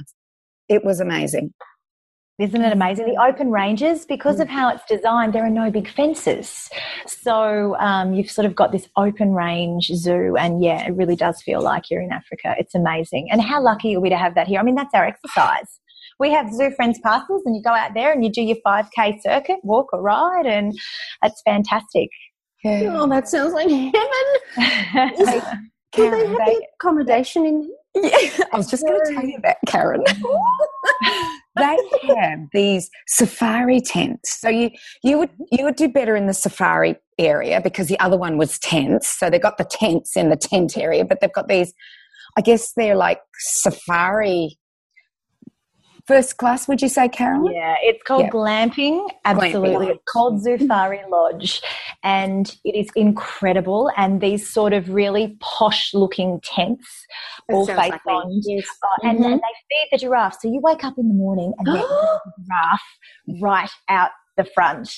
[0.68, 1.54] It was amazing.
[2.40, 3.06] Isn't it amazing?
[3.06, 6.70] The open ranges, because of how it's designed, there are no big fences.
[7.06, 11.42] So um, you've sort of got this open range zoo, and yeah, it really does
[11.42, 12.56] feel like you're in Africa.
[12.58, 13.28] It's amazing.
[13.30, 14.58] And how lucky are we to have that here?
[14.58, 15.82] I mean, that's our exercise.
[16.18, 19.22] We have Zoo Friends passes, and you go out there and you do your 5K
[19.22, 20.74] circuit, walk or ride, and
[21.24, 22.10] it's fantastic.
[22.64, 22.96] Yeah.
[22.98, 25.14] Oh, that sounds like heaven.
[25.20, 25.44] Is,
[25.92, 28.12] do they have the accommodation in yeah,
[28.54, 30.04] I was just going to tell you that, Karen.
[31.60, 34.40] they have these safari tents.
[34.40, 34.72] So you
[35.04, 35.44] you would mm-hmm.
[35.52, 39.10] you would do better in the safari area because the other one was tents.
[39.20, 41.74] So they've got the tents in the tent area, but they've got these.
[42.38, 44.58] I guess they're like safari
[46.10, 47.54] first class, would you say, Carolyn?
[47.54, 48.30] Yeah, it's called yeah.
[48.32, 49.08] glamping.
[49.26, 49.86] Absolutely.
[49.86, 49.90] Glamping.
[49.92, 51.62] It's called Zoofari Lodge.
[52.04, 53.92] And it is incredible.
[53.96, 57.06] And these sort of really posh looking tents
[57.48, 58.42] all face like on.
[58.44, 58.66] Yes.
[58.82, 59.34] Uh, and, mm-hmm.
[59.34, 60.38] and, they feed the giraffe.
[60.42, 62.82] So you wake up in the morning and there's a giraffe
[63.40, 64.10] right out
[64.40, 64.90] the front.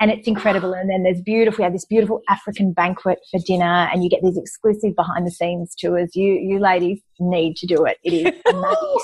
[0.00, 0.72] And it's incredible.
[0.74, 4.22] And then there's beautiful we have this beautiful african banquet for dinner and you get
[4.22, 6.14] these exclusive behind the scenes tours.
[6.14, 7.98] You you ladies need to do it.
[8.04, 8.98] It is amazing,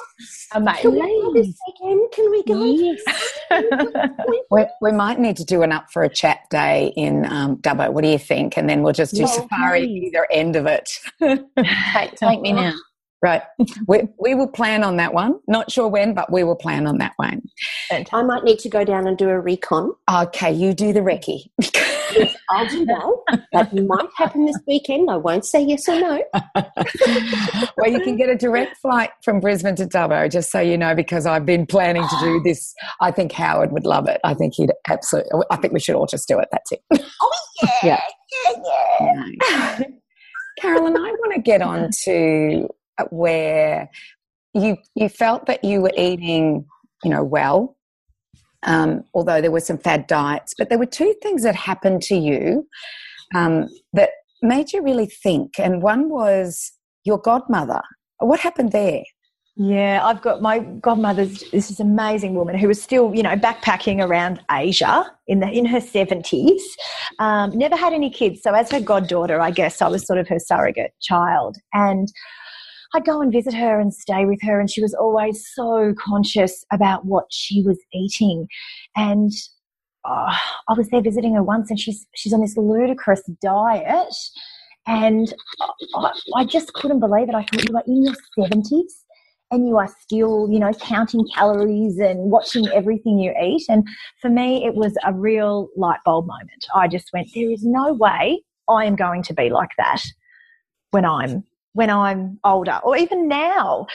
[0.53, 0.83] amazing.
[0.83, 4.11] Can we this weekend can we go yes.
[4.51, 7.93] we, we might need to do an up for a chat day in um, Dubbo.
[7.93, 8.57] What do you think?
[8.57, 10.09] And then we'll just do safari please.
[10.09, 10.91] either end of it.
[11.21, 12.75] Take, take me now
[13.25, 13.41] Right.
[13.87, 15.41] We, we will plan on that one.
[15.47, 17.43] Not sure when, but we will plan on that one.
[17.91, 19.93] I might need to go down and do a recon.
[20.11, 21.51] Okay, you do the recce.
[21.61, 23.43] yes, I'll do that.
[23.53, 25.11] That might happen this weekend.
[25.11, 26.23] I won't say yes or no.
[27.77, 30.95] well, you can get a direct flight from Brisbane to Dubbo, just so you know,
[30.95, 32.75] because I've been planning to do this.
[33.01, 34.21] I think Howard would love it.
[34.25, 36.49] I think he'd absolutely, I think we should all just do it.
[36.53, 36.83] That's it.
[37.21, 37.33] Oh,
[37.83, 38.01] yeah.
[38.47, 38.53] yeah,
[39.01, 39.81] yeah, yeah.
[40.59, 42.69] Carolyn, I want to get on to
[43.11, 43.91] where
[44.55, 46.67] you you felt that you were eating,
[47.03, 47.77] you know, well,
[48.63, 52.15] um, although there were some fad diets, but there were two things that happened to
[52.15, 52.67] you
[53.35, 54.11] um, that
[54.43, 56.73] made you really think, and one was
[57.05, 57.83] your godmother.
[58.19, 59.03] What happened there?
[59.57, 64.05] Yeah, I've got my godmother's this is amazing woman who was still, you know, backpacking
[64.05, 66.63] around Asia in the in her seventies.
[67.21, 70.27] Um, never had any kids, so as her goddaughter, I guess I was sort of
[70.27, 71.57] her surrogate child.
[71.73, 72.09] And
[72.95, 76.65] I'd go and visit her and stay with her, and she was always so conscious
[76.73, 78.47] about what she was eating.
[78.97, 79.33] And
[80.05, 80.37] uh,
[80.69, 84.15] I was there visiting her once, and she's she's on this ludicrous diet,
[84.87, 85.35] and
[85.97, 87.35] I, I just couldn't believe it.
[87.35, 89.05] I thought you are in your seventies
[89.51, 93.63] and you are still, you know, counting calories and watching everything you eat.
[93.69, 93.87] And
[94.21, 96.67] for me, it was a real light bulb moment.
[96.75, 100.03] I just went, there is no way I am going to be like that
[100.91, 103.87] when I'm when I'm older or even now.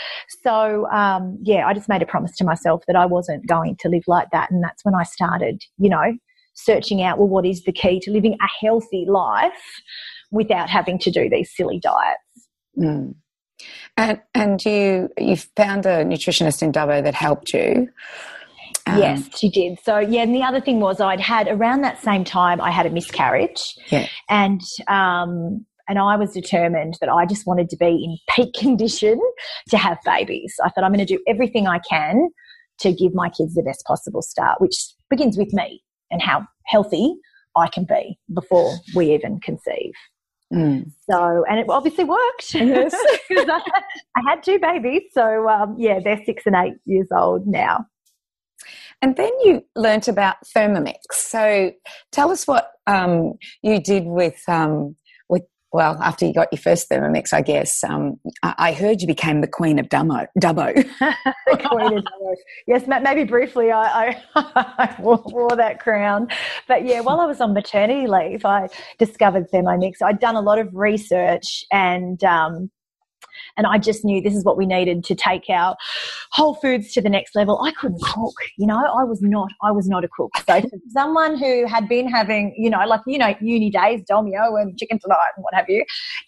[0.43, 3.89] So, um, yeah, I just made a promise to myself that I wasn't going to
[3.89, 4.51] live like that.
[4.51, 6.13] And that's when I started, you know,
[6.53, 9.81] searching out, well, what is the key to living a healthy life
[10.29, 12.47] without having to do these silly diets?
[12.77, 13.15] Mm.
[13.97, 17.89] And, and you, you found a nutritionist in Dubbo that helped you.
[18.85, 19.79] Um, yes, she did.
[19.83, 22.85] So yeah, and the other thing was I'd had around that same time I had
[22.85, 24.07] a miscarriage, yeah.
[24.29, 29.19] and um, and I was determined that I just wanted to be in peak condition
[29.69, 30.55] to have babies.
[30.63, 32.29] I thought I'm going to do everything I can
[32.81, 34.75] to give my kids the best possible start, which
[35.09, 37.15] begins with me and how healthy
[37.57, 39.91] I can be before we even conceive.
[40.53, 40.91] Mm.
[41.09, 42.53] So, and it obviously worked.
[42.53, 42.93] Yes.
[43.31, 43.61] I,
[44.15, 45.03] I had two babies.
[45.11, 47.85] So, um, yeah, they're six and eight years old now.
[49.01, 50.95] And then you learnt about Thermomix.
[51.11, 51.71] So
[52.11, 54.95] tell us what um, you did with um, with
[55.71, 57.83] well after you got your first Thermomix, I guess.
[57.83, 60.27] Um, I, heard you became the queen of Dumbo.
[60.39, 60.73] Dubbo.
[60.73, 62.35] Queen of Dubbo.
[62.67, 66.27] yes, maybe briefly I, I, I wore, wore that crown.
[66.67, 69.95] But yeah, while I was on maternity leave, I discovered Thermomix.
[70.03, 72.71] I'd done a lot of research and um,
[73.59, 75.75] and I just knew this is what we needed to take our
[76.31, 77.59] whole foods to the next level.
[77.61, 80.31] I couldn't cook, you know, I was not, I was not a cook.
[80.47, 84.77] So someone who had been having, you know, like, you know, uni days, Dolmio and
[84.77, 85.83] chicken tonight and what have you,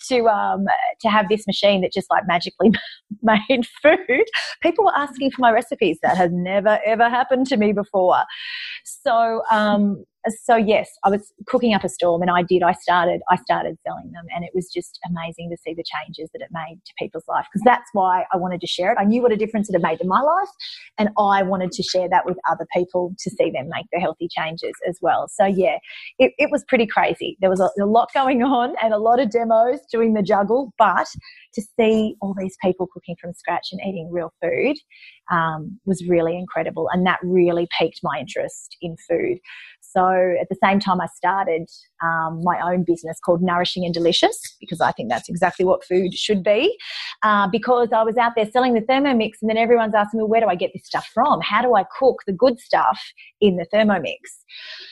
[0.10, 0.66] to, um,
[1.00, 2.72] to have this machine that just like magically
[3.24, 4.26] made food,
[4.62, 6.00] people were asking for my recipes.
[6.04, 8.24] That has never, ever happened to me before.
[8.84, 12.64] So, um, so yes, I was cooking up a storm, and I did.
[12.64, 13.22] I started.
[13.30, 16.50] I started selling them, and it was just amazing to see the changes that it
[16.52, 17.46] made to people's life.
[17.52, 18.98] Because that's why I wanted to share it.
[19.00, 20.50] I knew what a difference it had made in my life,
[20.98, 24.28] and I wanted to share that with other people to see them make the healthy
[24.30, 25.28] changes as well.
[25.28, 25.78] So yeah,
[26.20, 27.38] it, it was pretty crazy.
[27.42, 30.74] There was a, a lot going on and a lot of demos doing the juggle,
[30.78, 31.08] but
[31.54, 34.78] to see all these people cooking from scratch and eating real food
[35.32, 39.38] um, was really incredible, and that really piqued my interest in food.
[39.94, 41.68] So at the same time, I started
[42.04, 46.14] um, my own business called Nourishing and Delicious because I think that's exactly what food
[46.14, 46.78] should be.
[47.24, 50.42] Uh, because I was out there selling the Thermomix, and then everyone's asking me, where
[50.42, 51.42] do I get this stuff from?
[51.42, 53.00] How do I cook the good stuff
[53.40, 54.18] in the Thermomix?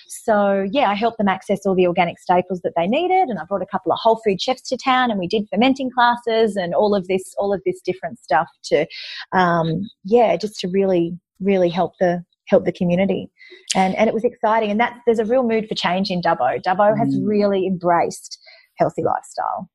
[0.07, 3.45] So yeah, I helped them access all the organic staples that they needed, and I
[3.45, 6.73] brought a couple of whole food chefs to town, and we did fermenting classes and
[6.73, 8.85] all of this, all of this different stuff to,
[9.31, 13.29] um, yeah, just to really, really help the help the community.
[13.75, 14.71] And and it was exciting.
[14.71, 16.61] And that there's a real mood for change in Dubbo.
[16.61, 17.27] Dubbo has Mm.
[17.27, 18.39] really embraced
[18.77, 19.69] healthy lifestyle.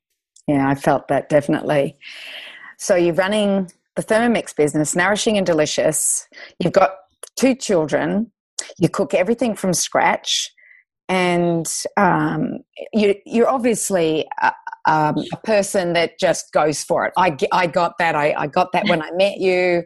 [0.47, 1.97] Yeah, I felt that definitely.
[2.79, 6.27] So you're running the Thermomix business, nourishing and delicious.
[6.59, 6.91] You've got
[7.39, 8.31] two children.
[8.79, 10.53] You cook everything from scratch,
[11.09, 12.59] and um,
[12.93, 14.53] you, you're obviously a,
[14.87, 17.13] um, a person that just goes for it.
[17.17, 18.15] I, I got that.
[18.15, 19.83] I, I got that when I met you.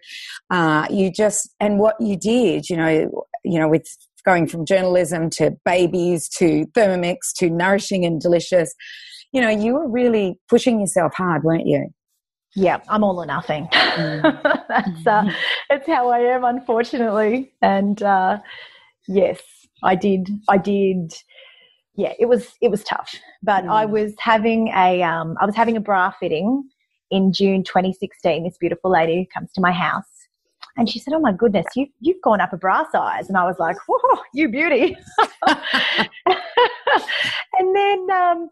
[0.50, 3.86] Uh, you just and what you did, you know, you know, with
[4.24, 8.74] going from journalism to babies to Thermomix to nourishing and delicious
[9.32, 11.88] you know, you were really pushing yourself hard, weren't you?
[12.54, 13.68] Yeah, I'm all or nothing.
[13.72, 14.66] Mm.
[14.68, 15.30] that's uh,
[15.68, 17.52] that's how I am, unfortunately.
[17.60, 18.38] And uh,
[19.06, 19.40] yes,
[19.82, 20.28] I did.
[20.48, 21.14] I did.
[21.94, 23.90] Yeah, it was it was tough, but I Mm.
[23.90, 26.64] was having a um, I was having a bra fitting
[27.10, 28.44] in June 2016.
[28.44, 30.04] This beautiful lady comes to my house.
[30.76, 33.44] And she said, "Oh my goodness, you you've gone up a bra size." And I
[33.44, 34.96] was like, "Whoa, you beauty!"
[37.58, 38.48] and then um,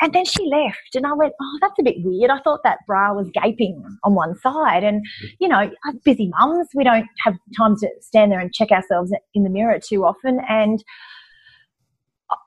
[0.00, 2.78] and then she left, and I went, "Oh, that's a bit weird." I thought that
[2.86, 5.04] bra was gaping on one side, and
[5.38, 6.68] you know, I'm busy mums.
[6.74, 10.40] We don't have time to stand there and check ourselves in the mirror too often,
[10.48, 10.84] and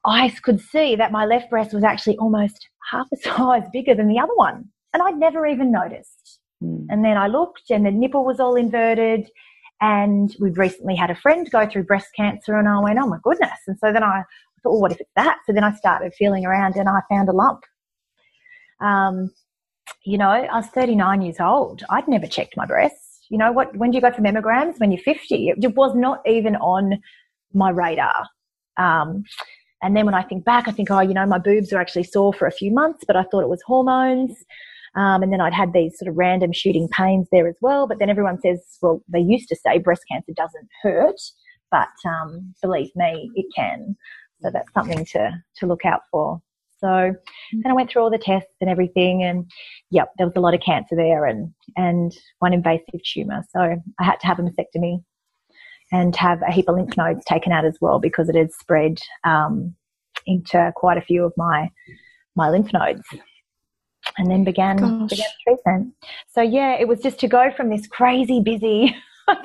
[0.06, 4.08] I could see that my left breast was actually almost half a size bigger than
[4.08, 6.40] the other one, and I'd never even noticed.
[6.64, 6.86] Mm.
[6.90, 9.30] And then I looked, and the nipple was all inverted.
[9.82, 13.18] And we've recently had a friend go through breast cancer, and I went, "Oh my
[13.24, 14.24] goodness!" And so then I
[14.60, 17.30] thought, "Well, what if it's that?" So then I started feeling around, and I found
[17.30, 17.62] a lump.
[18.82, 19.32] Um,
[20.06, 21.84] you know, I was 39 years old.
[21.90, 23.26] I'd never checked my breasts.
[23.30, 23.76] You know, what?
[23.76, 24.80] When do you go for mammograms?
[24.80, 25.54] When you're 50.
[25.62, 27.02] It was not even on
[27.54, 28.28] my radar.
[28.78, 29.24] Um,
[29.82, 32.04] and then when I think back, I think, oh, you know, my boobs were actually
[32.04, 34.38] sore for a few months, but I thought it was hormones.
[34.96, 37.88] Um, and then I'd had these sort of random shooting pains there as well.
[37.88, 41.20] But then everyone says, well, they used to say breast cancer doesn't hurt,
[41.72, 43.96] but um, believe me, it can.
[44.42, 46.42] So that's something to to look out for.
[46.80, 47.14] So
[47.52, 49.50] then I went through all the tests and everything, and
[49.92, 53.44] yep, there was a lot of cancer there, and and one invasive tumor.
[53.52, 53.60] So
[54.00, 55.04] I had to have a mastectomy
[55.92, 59.00] and have a heap of lymph nodes taken out as well because it had spread
[59.24, 59.76] um,
[60.26, 61.70] into quite a few of my
[62.36, 63.04] my lymph nodes
[64.18, 65.10] and then began Gosh.
[65.10, 65.94] began treatment.
[66.28, 68.96] So yeah, it was just to go from this crazy busy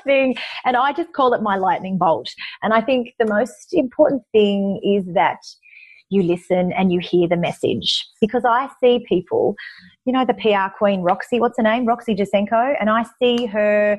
[0.04, 2.28] thing, and I just call it my lightning bolt.
[2.62, 5.38] And I think the most important thing is that
[6.10, 9.54] you listen and you hear the message because I see people
[10.04, 11.86] you know, the PR queen, Roxy, what's her name?
[11.86, 12.74] Roxy Jacenko.
[12.78, 13.98] And I see her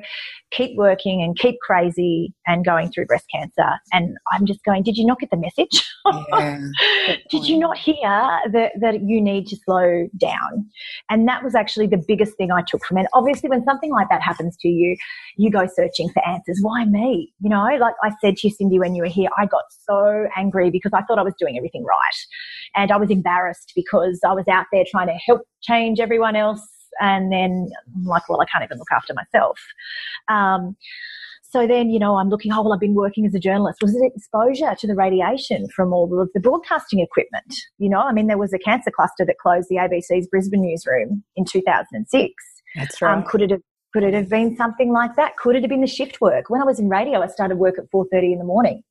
[0.52, 3.80] keep working and keep crazy and going through breast cancer.
[3.92, 5.84] And I'm just going, did you not get the message?
[6.06, 6.60] Yeah,
[7.30, 10.68] did you not hear that, that you need to slow down?
[11.10, 13.06] And that was actually the biggest thing I took from it.
[13.12, 14.96] Obviously, when something like that happens to you,
[15.36, 16.60] you go searching for answers.
[16.62, 17.32] Why me?
[17.40, 20.28] You know, like I said to you, Cindy, when you were here, I got so
[20.36, 21.96] angry because I thought I was doing everything right.
[22.76, 26.66] And I was embarrassed because I was out there trying to help change everyone else.
[27.00, 29.60] And then I'm like, well, I can't even look after myself.
[30.28, 30.76] Um,
[31.42, 33.78] so then, you know, I'm looking, oh, well, I've been working as a journalist.
[33.80, 37.54] Was it exposure to the radiation from all of the broadcasting equipment?
[37.78, 41.22] You know, I mean, there was a cancer cluster that closed the ABC's Brisbane newsroom
[41.36, 42.34] in 2006.
[42.74, 43.16] That's right.
[43.16, 43.62] Um, could it have
[43.92, 45.38] could it have been something like that?
[45.38, 46.50] Could it have been the shift work?
[46.50, 48.82] When I was in radio, I started work at 4.30 in the morning.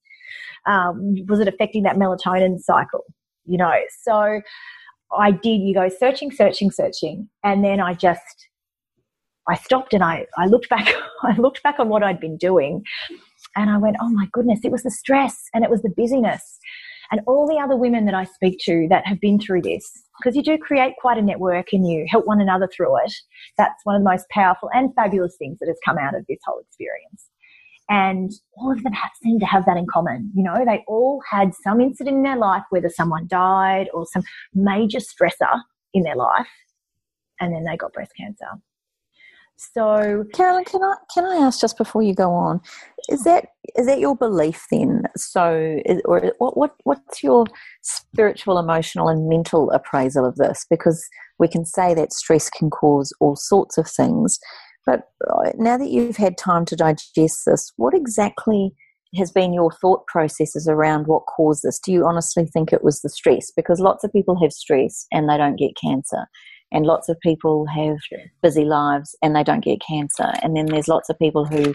[0.66, 3.04] Um, was it affecting that melatonin cycle?
[3.46, 4.42] You know, so
[5.12, 7.30] I did, you go searching, searching, searching.
[7.44, 8.48] And then I just,
[9.48, 10.94] I stopped and I, I looked back,
[11.24, 12.84] I looked back on what I'd been doing
[13.56, 16.60] and I went, oh my goodness, it was the stress and it was the busyness
[17.12, 19.90] and all the other women that I speak to that have been through this,
[20.20, 23.14] because you do create quite a network and you help one another through it.
[23.58, 26.40] That's one of the most powerful and fabulous things that has come out of this
[26.46, 27.30] whole experience.
[27.90, 30.32] And all of them have, seem to have that in common.
[30.36, 34.24] You know, they all had some incident in their life, whether someone died or some
[34.54, 35.62] major stressor
[35.94, 36.48] in their life,
[37.40, 38.48] and then they got breast cancer.
[39.58, 42.60] So, Carolyn, can I can I ask just before you go on,
[43.10, 45.04] is that is that your belief then?
[45.16, 47.46] So, is, or what what what's your
[47.82, 50.66] spiritual, emotional, and mental appraisal of this?
[50.70, 51.08] Because
[51.40, 54.40] we can say that stress can cause all sorts of things,
[54.86, 58.74] but uh, now that you've had time to digest this, what exactly
[59.16, 61.80] has been your thought processes around what caused this?
[61.80, 63.52] Do you honestly think it was the stress?
[63.56, 66.28] Because lots of people have stress and they don't get cancer
[66.72, 67.98] and lots of people have
[68.42, 71.74] busy lives and they don't get cancer and then there's lots of people who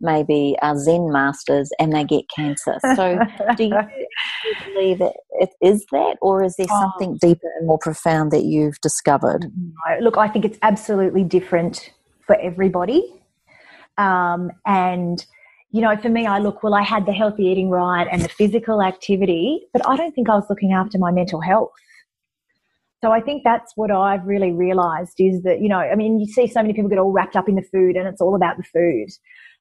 [0.00, 3.18] maybe are zen masters and they get cancer so
[3.56, 3.74] do you
[4.74, 6.80] believe that it is that or is there oh.
[6.80, 9.46] something deeper and more profound that you've discovered
[10.00, 11.92] look i think it's absolutely different
[12.32, 13.02] for everybody
[13.98, 15.24] um, and
[15.72, 18.28] you know, for me, I look, well, I had the healthy eating right and the
[18.28, 21.70] physical activity, but I don't think I was looking after my mental health.
[23.02, 26.26] So I think that's what I've really realized is that, you know, I mean, you
[26.26, 28.58] see so many people get all wrapped up in the food and it's all about
[28.58, 29.08] the food,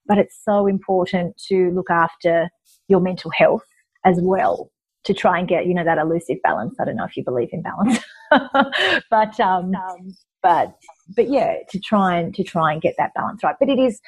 [0.06, 2.50] but it's so important to look after
[2.90, 3.66] your mental health
[4.06, 4.70] as well
[5.04, 6.76] to try and get, you know, that elusive balance.
[6.80, 8.00] I don't know if you believe in balance,
[9.10, 9.72] but, um,
[10.44, 10.76] but,
[11.16, 13.56] but yeah, to try and, to try and get that balance right.
[13.60, 14.00] But it is,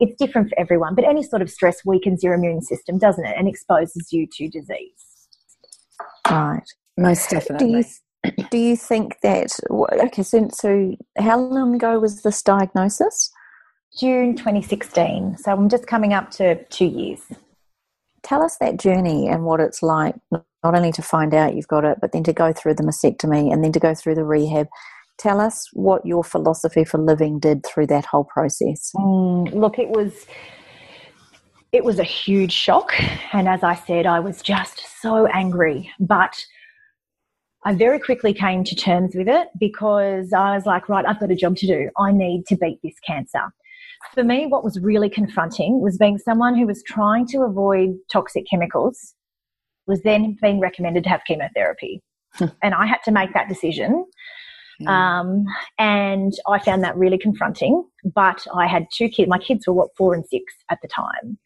[0.00, 3.34] it's different for everyone, but any sort of stress weakens your immune system, doesn't it?
[3.38, 5.28] And exposes you to disease.
[6.28, 6.62] Right.
[6.96, 7.84] Most definitely
[8.50, 9.50] do you think that
[10.04, 13.30] okay so, so how long ago was this diagnosis
[13.98, 17.20] june 2016 so i'm just coming up to two years
[18.22, 20.44] tell us that journey and what it's like not
[20.76, 23.64] only to find out you've got it but then to go through the mastectomy and
[23.64, 24.68] then to go through the rehab
[25.18, 29.88] tell us what your philosophy for living did through that whole process mm, look it
[29.88, 30.26] was
[31.72, 32.92] it was a huge shock
[33.32, 36.44] and as i said i was just so angry but
[37.64, 41.30] I very quickly came to terms with it because I was like, right, I've got
[41.30, 41.90] a job to do.
[41.96, 43.52] I need to beat this cancer.
[44.14, 48.44] For me, what was really confronting was being someone who was trying to avoid toxic
[48.50, 49.14] chemicals,
[49.86, 52.00] was then being recommended to have chemotherapy.
[52.62, 54.04] and I had to make that decision.
[54.80, 54.88] Mm.
[54.88, 55.44] Um,
[55.78, 57.84] and I found that really confronting.
[58.14, 59.28] But I had two kids.
[59.28, 61.38] My kids were what, four and six at the time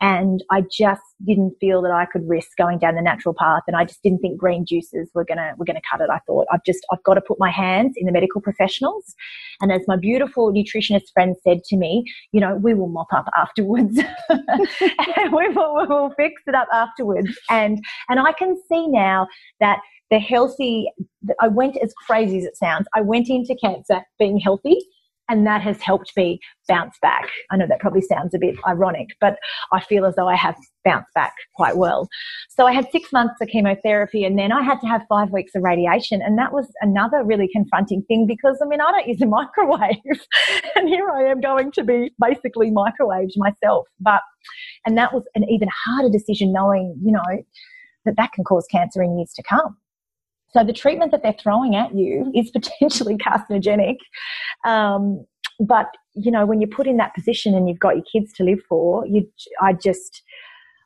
[0.00, 3.76] and I just didn't feel that I could risk going down the natural path and
[3.76, 6.08] I just didn't think green juices were gonna were gonna cut it.
[6.10, 9.14] I thought I've just I've got to put my hands in the medical professionals.
[9.60, 13.26] And as my beautiful nutritionist friend said to me, you know, we will mop up
[13.36, 13.98] afterwards.
[14.30, 17.36] we, will, we will fix it up afterwards.
[17.50, 19.26] And and I can see now
[19.58, 19.80] that
[20.10, 20.90] the healthy
[21.40, 24.78] I went as crazy as it sounds, I went into cancer being healthy
[25.28, 27.28] and that has helped me bounce back.
[27.50, 29.38] I know that probably sounds a bit ironic, but
[29.72, 32.08] I feel as though I have bounced back quite well.
[32.48, 35.52] So I had six months of chemotherapy and then I had to have five weeks
[35.54, 36.22] of radiation.
[36.22, 39.96] And that was another really confronting thing because I mean, I don't use a microwave
[40.76, 43.86] and here I am going to be basically microwaved myself.
[44.00, 44.22] But,
[44.86, 47.42] and that was an even harder decision knowing, you know,
[48.04, 49.76] that that can cause cancer in years to come.
[50.50, 53.96] So the treatment that they're throwing at you is potentially carcinogenic.
[54.64, 55.24] Um,
[55.60, 58.44] but you know, when you're put in that position and you've got your kids to
[58.44, 59.28] live for, you,
[59.60, 60.22] I just,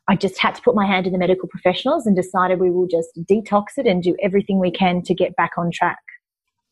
[0.07, 2.87] I just had to put my hand in the medical professionals and decided we will
[2.87, 5.99] just detox it and do everything we can to get back on track.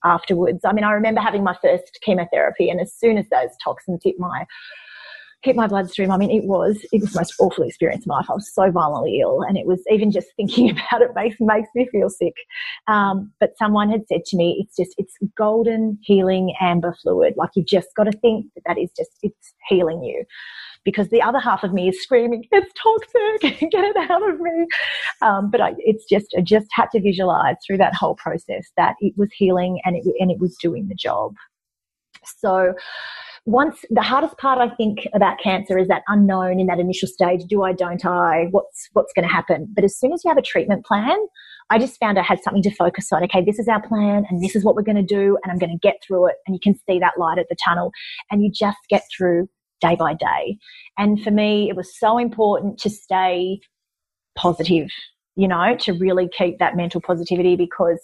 [0.04, 0.62] afterwards.
[0.66, 4.16] I mean, I remember having my first chemotherapy, and as soon as those toxins hit
[4.20, 4.46] my
[5.44, 6.12] hit my bloodstream.
[6.12, 8.30] I mean, it was it was the most awful experience of my life.
[8.30, 11.70] I was so violently ill, and it was even just thinking about it makes makes
[11.76, 12.36] me feel sick.
[12.88, 17.34] Um, but someone had said to me, "It's just it's golden healing amber fluid.
[17.38, 20.24] Like you've just got to think that that is just it's healing you."
[20.84, 23.60] Because the other half of me is screaming, "It's toxic!
[23.72, 24.68] Get it out of me!"
[25.22, 28.96] Um, but I, it's just I just had to visualize through that whole process that
[29.00, 31.34] it was healing and it and it was doing the job.
[32.24, 32.74] So
[33.46, 37.42] once the hardest part I think about cancer is that unknown in that initial stage.
[37.46, 38.48] Do I, don't I?
[38.52, 39.68] What's what's going to happen?
[39.74, 41.18] But as soon as you have a treatment plan,
[41.72, 43.24] I just found I had something to focus on.
[43.24, 45.58] Okay, this is our plan and this is what we're going to do and I'm
[45.58, 46.36] going to get through it.
[46.46, 47.92] And you can see that light at the tunnel
[48.30, 50.58] and you just get through day by day.
[50.98, 53.60] And for me, it was so important to stay
[54.38, 54.90] positive,
[55.36, 58.00] you know, to really keep that mental positivity because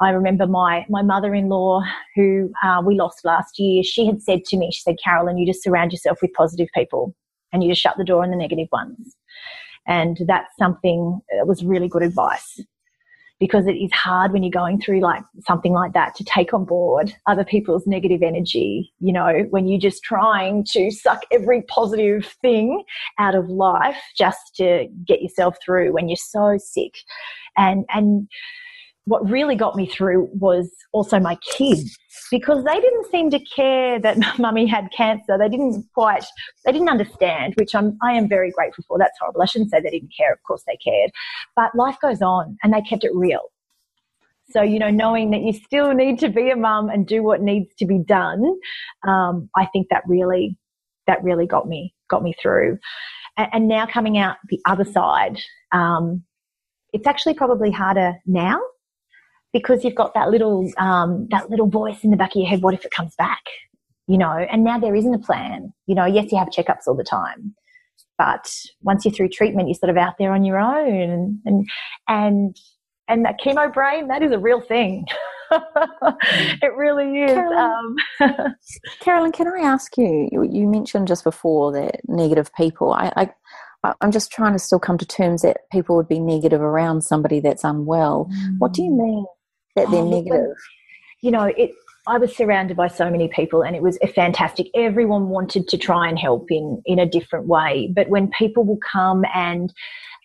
[0.00, 1.82] I remember my, my mother-in-law
[2.14, 5.46] who uh, we lost last year, she had said to me, she said, Carolyn, you
[5.46, 7.14] just surround yourself with positive people
[7.52, 9.16] and you just shut the door on the negative ones.
[9.86, 12.60] And that's something that was really good advice
[13.40, 16.64] because it is hard when you're going through like something like that to take on
[16.64, 22.26] board other people's negative energy, you know, when you're just trying to suck every positive
[22.42, 22.82] thing
[23.18, 26.94] out of life just to get yourself through when you're so sick.
[27.56, 28.28] And, and,
[29.08, 31.96] what really got me through was also my kids
[32.30, 35.38] because they didn't seem to care that mummy had cancer.
[35.38, 36.24] They didn't quite,
[36.64, 38.98] they didn't understand, which I'm, I am very grateful for.
[38.98, 39.42] That's horrible.
[39.42, 40.32] I shouldn't say they didn't care.
[40.32, 41.10] Of course they cared,
[41.56, 43.50] but life goes on and they kept it real.
[44.50, 47.42] So, you know, knowing that you still need to be a mum and do what
[47.42, 48.42] needs to be done,
[49.06, 50.56] um, I think that really,
[51.06, 52.78] that really got me, got me through.
[53.36, 55.38] And, and now coming out the other side,
[55.72, 56.24] um,
[56.94, 58.58] it's actually probably harder now
[59.58, 62.62] because you've got that little um, that little voice in the back of your head.
[62.62, 63.42] What if it comes back?
[64.06, 65.72] You know, and now there isn't a plan.
[65.86, 67.54] You know, yes, you have checkups all the time,
[68.16, 68.52] but
[68.82, 71.68] once you're through treatment, you're sort of out there on your own, and and
[72.08, 72.56] and,
[73.08, 75.04] and that chemo brain that is a real thing.
[75.50, 77.32] it really is.
[77.32, 78.54] Carolyn, um,
[79.00, 80.28] Carolyn, can I ask you?
[80.32, 82.92] You mentioned just before that negative people.
[82.92, 83.30] I, I
[84.00, 87.40] I'm just trying to still come to terms that people would be negative around somebody
[87.40, 88.28] that's unwell.
[88.32, 88.58] Mm.
[88.58, 89.04] What do you mm.
[89.04, 89.26] mean
[89.78, 90.56] that they're oh, negative.
[91.22, 91.72] You know, it.
[92.06, 94.68] I was surrounded by so many people, and it was fantastic.
[94.74, 97.92] Everyone wanted to try and help in in a different way.
[97.94, 99.72] But when people will come and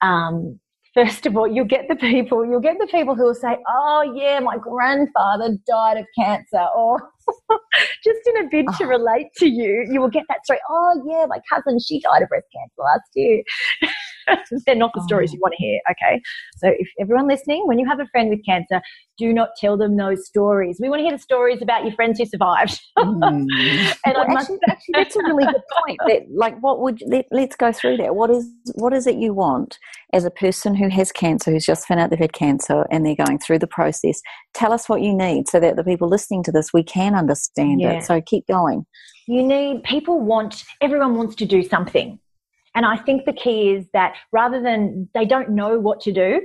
[0.01, 0.59] um,
[0.93, 4.13] first of all, you'll get the people, you'll get the people who will say, Oh,
[4.15, 7.11] yeah, my grandfather died of cancer, or
[8.03, 8.77] just in a bid oh.
[8.77, 10.59] to relate to you, you will get that story.
[10.69, 13.43] Oh, yeah, my cousin, she died of breast cancer last year.
[14.65, 15.33] They're not the stories oh.
[15.35, 15.79] you want to hear.
[15.91, 16.21] Okay.
[16.57, 18.81] So, if everyone listening, when you have a friend with cancer,
[19.17, 20.77] do not tell them those stories.
[20.81, 22.79] We want to hear the stories about your friends who survived.
[22.97, 23.47] mm.
[24.05, 25.99] and well, actually, actually, that's a really good point.
[26.07, 28.15] That, like, what would let, let's go through that.
[28.15, 29.77] What is what is it you want
[30.13, 33.15] as a person who has cancer, who's just found out they've had cancer, and they're
[33.15, 34.21] going through the process?
[34.53, 37.81] Tell us what you need, so that the people listening to this, we can understand
[37.81, 37.93] yeah.
[37.93, 38.03] it.
[38.03, 38.85] So keep going.
[39.27, 42.19] You need people want everyone wants to do something
[42.75, 46.41] and I think the key is that rather than they don't know what to do,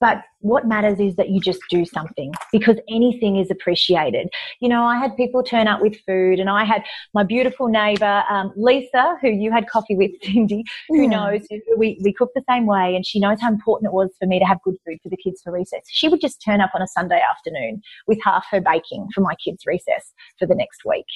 [0.00, 4.28] but what matters is that you just do something because anything is appreciated.
[4.60, 6.82] You know, I had people turn up with food, and I had
[7.14, 11.08] my beautiful neighbour, um, Lisa, who you had coffee with, Cindy, who yeah.
[11.08, 14.26] knows we, we cook the same way, and she knows how important it was for
[14.26, 15.82] me to have good food for the kids for recess.
[15.88, 19.34] She would just turn up on a Sunday afternoon with half her baking for my
[19.36, 21.06] kids' recess for the next week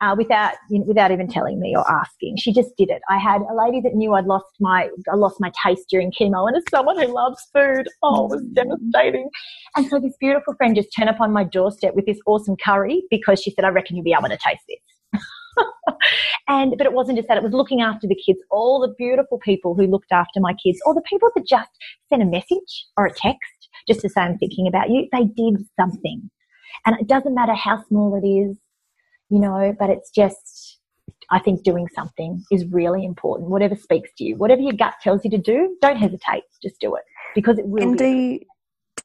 [0.00, 2.36] uh, without, you know, without even telling me or asking.
[2.36, 3.00] She just did it.
[3.08, 6.46] I had a lady that knew I'd lost my, I lost my taste during chemo,
[6.46, 8.28] and as someone who loves food, oh,
[8.64, 9.28] devastating.
[9.76, 13.02] And so this beautiful friend just turned up on my doorstep with this awesome curry
[13.10, 15.22] because she said, I reckon you'll be able to taste this.
[16.48, 19.38] and but it wasn't just that it was looking after the kids all the beautiful
[19.38, 21.70] people who looked after my kids or the people that just
[22.08, 25.08] sent a message or a text just to say i'm thinking about you.
[25.12, 26.30] They did something.
[26.86, 28.56] And it doesn't matter how small it is
[29.30, 30.78] you know but it's just
[31.30, 33.50] i think doing something is really important.
[33.50, 36.44] Whatever speaks to you whatever your gut tells you to do don't hesitate.
[36.62, 37.02] Just do it
[37.34, 37.82] because it will.
[37.82, 38.40] And do you,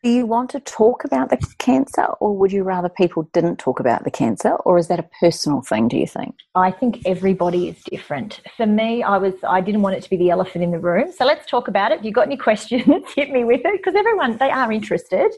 [0.03, 3.79] do you want to talk about the cancer, or would you rather people didn't talk
[3.79, 5.87] about the cancer, or is that a personal thing?
[5.87, 6.35] Do you think?
[6.55, 8.41] I think everybody is different.
[8.57, 11.11] For me, I was I didn't want it to be the elephant in the room.
[11.11, 11.99] So let's talk about it.
[11.99, 15.31] If you've got any questions, hit me with it because everyone they are interested.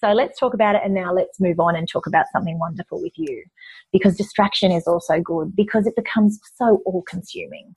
[0.00, 3.00] So let's talk about it, and now let's move on and talk about something wonderful
[3.00, 3.44] with you,
[3.92, 7.74] because distraction is also good because it becomes so all consuming.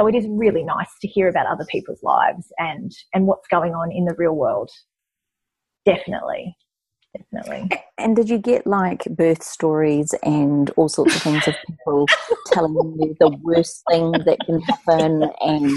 [0.00, 3.74] So it is really nice to hear about other people's lives and, and what's going
[3.74, 4.70] on in the real world.
[5.84, 6.56] Definitely.
[7.14, 7.70] definitely.
[7.98, 12.06] And did you get like birth stories and all sorts of things of people
[12.46, 15.70] telling you the worst thing that can happen and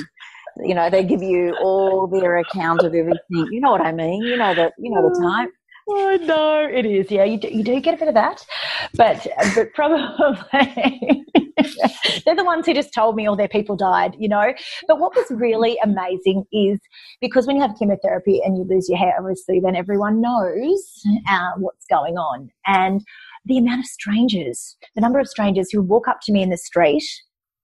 [0.64, 3.20] you know, they give you all their account of everything.
[3.52, 4.22] You know what I mean?
[4.22, 5.22] You know that you know the mm.
[5.22, 5.50] type.
[5.88, 7.12] Oh no, it is.
[7.12, 8.46] Yeah, you do, you do get a bit of that,
[8.94, 11.26] but but probably
[12.26, 14.16] they're the ones who just told me all their people died.
[14.18, 14.54] You know,
[14.88, 16.80] but what was really amazing is
[17.20, 21.52] because when you have chemotherapy and you lose your hair, obviously, then everyone knows uh,
[21.58, 23.02] what's going on, and
[23.46, 26.58] the amount of strangers, the number of strangers who walk up to me in the
[26.58, 27.04] street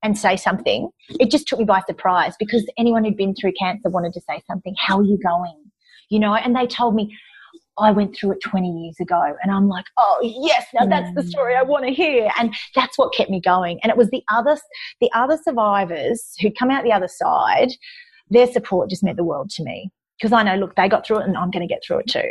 [0.03, 0.89] and say something,
[1.20, 4.41] it just took me by surprise because anyone who'd been through cancer wanted to say
[4.47, 4.76] something.
[4.78, 5.55] How are you going?
[6.09, 7.15] You know, and they told me,
[7.80, 9.36] I went through it 20 years ago.
[9.41, 11.30] And I'm like, oh, yes, now that's the mm.
[11.30, 12.30] story I want to hear.
[12.38, 13.80] And that's what kept me going.
[13.84, 14.57] And it was the other,
[14.99, 17.69] the other survivors who'd come out the other side,
[18.30, 19.91] their support just meant the world to me.
[20.17, 22.07] Because I know, look, they got through it and I'm going to get through it
[22.07, 22.30] too.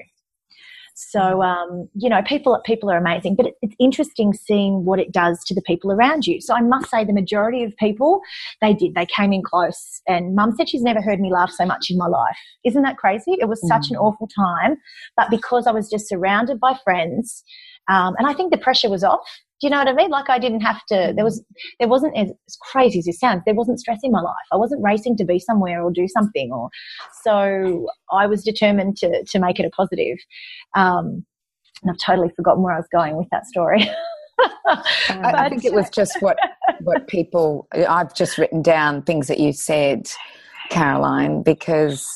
[1.00, 5.12] So um, you know, people people are amazing, but it, it's interesting seeing what it
[5.12, 6.40] does to the people around you.
[6.40, 8.20] So I must say, the majority of people
[8.60, 8.96] they did.
[8.96, 11.96] They came in close, and Mum said she's never heard me laugh so much in
[11.98, 12.36] my life.
[12.64, 13.36] Isn't that crazy?
[13.38, 14.00] It was such an mm.
[14.00, 14.76] awful time,
[15.16, 17.44] but because I was just surrounded by friends,
[17.88, 19.28] um, and I think the pressure was off.
[19.60, 20.10] Do you know what I mean?
[20.10, 21.12] Like I didn't have to.
[21.16, 21.42] There was,
[21.80, 22.30] there wasn't as,
[22.60, 23.42] crazy as it sounds.
[23.44, 24.34] There wasn't stress in my life.
[24.52, 26.52] I wasn't racing to be somewhere or do something.
[26.52, 26.70] Or
[27.24, 30.18] so I was determined to to make it a positive.
[30.76, 31.24] Um,
[31.82, 33.88] and I've totally forgotten where I was going with that story.
[34.66, 36.38] I, I think it was just what
[36.82, 37.66] what people.
[37.72, 40.08] I've just written down things that you said,
[40.70, 42.08] Caroline, because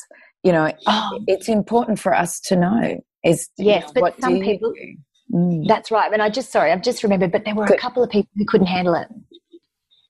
[0.45, 1.21] you know oh.
[1.27, 3.01] it's important for us to know.
[3.25, 4.73] Is yes, you know, but some people.
[4.73, 4.97] Do?
[5.33, 5.67] Mm.
[5.67, 6.13] That's right.
[6.13, 7.79] And I just, sorry, I've just remembered, but there were Good.
[7.79, 9.09] a couple of people who couldn't handle it.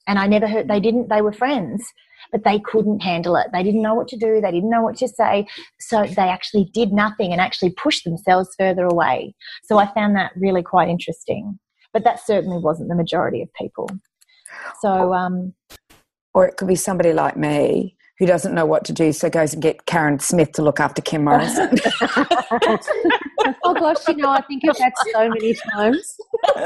[0.08, 1.84] And I never heard, they didn't, they were friends,
[2.32, 3.46] but they couldn't handle it.
[3.52, 4.40] They didn't know what to do.
[4.40, 5.46] They didn't know what to say.
[5.78, 9.34] So they actually did nothing and actually pushed themselves further away.
[9.62, 11.58] So I found that really quite interesting.
[11.92, 13.88] But that certainly wasn't the majority of people.
[14.80, 15.54] So, um,
[16.34, 19.52] or it could be somebody like me who doesn't know what to do, so goes
[19.52, 21.78] and get Carren Smith to look after Kim Morrison.
[23.64, 26.16] oh gosh, you know, I think of that so many times.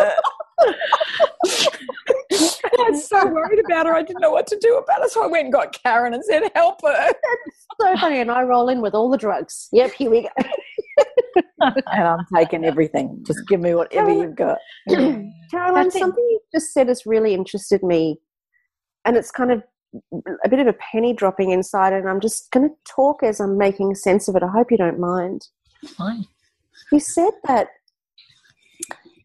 [2.28, 3.94] I was so worried about her.
[3.94, 6.24] I didn't know what to do about her, so I went and got Karen and
[6.24, 9.68] said, "Help her." That's so funny, and I roll in with all the drugs.
[9.72, 10.28] Yep, here we go.
[11.61, 13.22] and I'm taking everything.
[13.26, 14.59] Just give me whatever Caroline, you've got.
[15.51, 18.18] Caroline, something you just said has really interested me,
[19.05, 19.62] and it's kind of
[20.44, 23.59] a bit of a penny dropping inside, and I'm just going to talk as I'm
[23.59, 24.42] making sense of it.
[24.42, 25.49] I hope you don't mind.
[25.97, 26.26] Fine.
[26.92, 27.68] You said that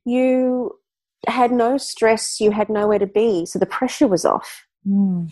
[0.06, 0.80] you
[1.28, 4.66] had no stress, you had nowhere to be, so the pressure was off.
[4.88, 5.32] Mm.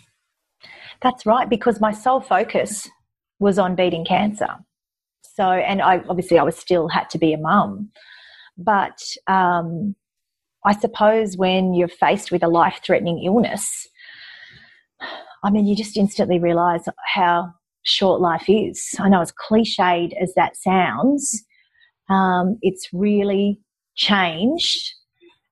[1.02, 2.88] That's right, because my sole focus
[3.38, 4.48] was on beating cancer.
[5.22, 7.90] So, and I obviously I was still had to be a mum,
[8.58, 9.96] but um,
[10.64, 13.88] I suppose when you're faced with a life-threatening illness,
[15.42, 16.84] I mean, you just instantly realize
[17.14, 18.94] how short life is.
[18.98, 21.44] I know as cliched as that sounds,
[22.08, 23.60] um, it's really
[23.96, 24.94] changed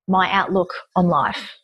[0.07, 1.57] my outlook on life.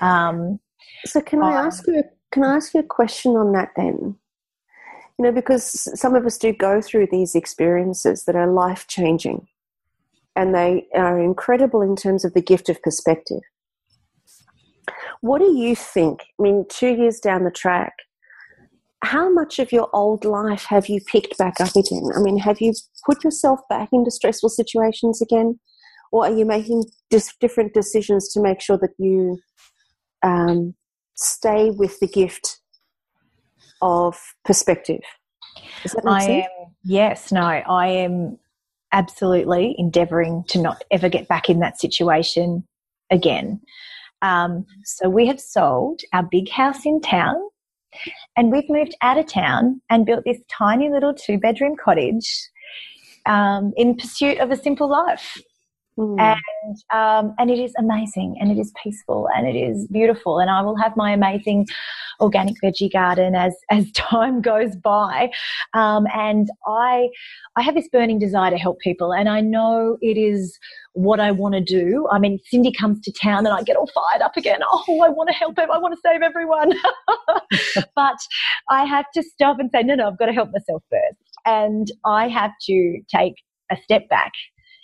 [0.00, 0.60] Um,
[1.04, 2.02] so, can I um, ask you?
[2.32, 4.16] Can I ask you a question on that then?
[5.18, 9.46] You know, because some of us do go through these experiences that are life changing,
[10.34, 13.40] and they are incredible in terms of the gift of perspective.
[15.26, 16.20] What do you think?
[16.38, 17.92] I mean, two years down the track,
[19.02, 22.10] how much of your old life have you picked back up again?
[22.16, 22.72] I mean, have you
[23.04, 25.58] put yourself back into stressful situations again?
[26.12, 29.40] Or are you making dis- different decisions to make sure that you
[30.22, 30.76] um,
[31.16, 32.60] stay with the gift
[33.82, 35.00] of perspective?
[35.82, 36.44] Does that make I sense?
[36.44, 38.38] am, yes, no, I am
[38.92, 42.62] absolutely endeavouring to not ever get back in that situation
[43.10, 43.60] again.
[44.22, 47.36] Um, so we have sold our big house in town
[48.36, 52.48] and we've moved out of town and built this tiny little two bedroom cottage
[53.26, 55.40] um, in pursuit of a simple life.
[55.98, 56.20] Mm.
[56.20, 60.50] And um, and it is amazing, and it is peaceful, and it is beautiful, and
[60.50, 61.66] I will have my amazing
[62.20, 65.30] organic veggie garden as as time goes by.
[65.72, 67.08] Um, and I
[67.56, 70.58] I have this burning desire to help people, and I know it is
[70.92, 72.06] what I want to do.
[72.10, 74.60] I mean, Cindy comes to town and I get all fired up again.
[74.88, 75.70] Oh, I want to help him.
[75.70, 76.72] I want to save everyone.
[77.96, 78.16] but
[78.70, 81.18] I have to stop and say, no, no, I've got to help myself first.
[81.44, 83.34] And I have to take
[83.70, 84.32] a step back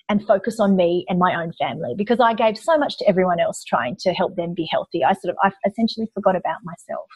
[0.09, 3.41] and focus on me and my own family because I gave so much to everyone
[3.41, 5.05] else trying to help them be healthy.
[5.05, 7.07] I sort of, I essentially forgot about myself.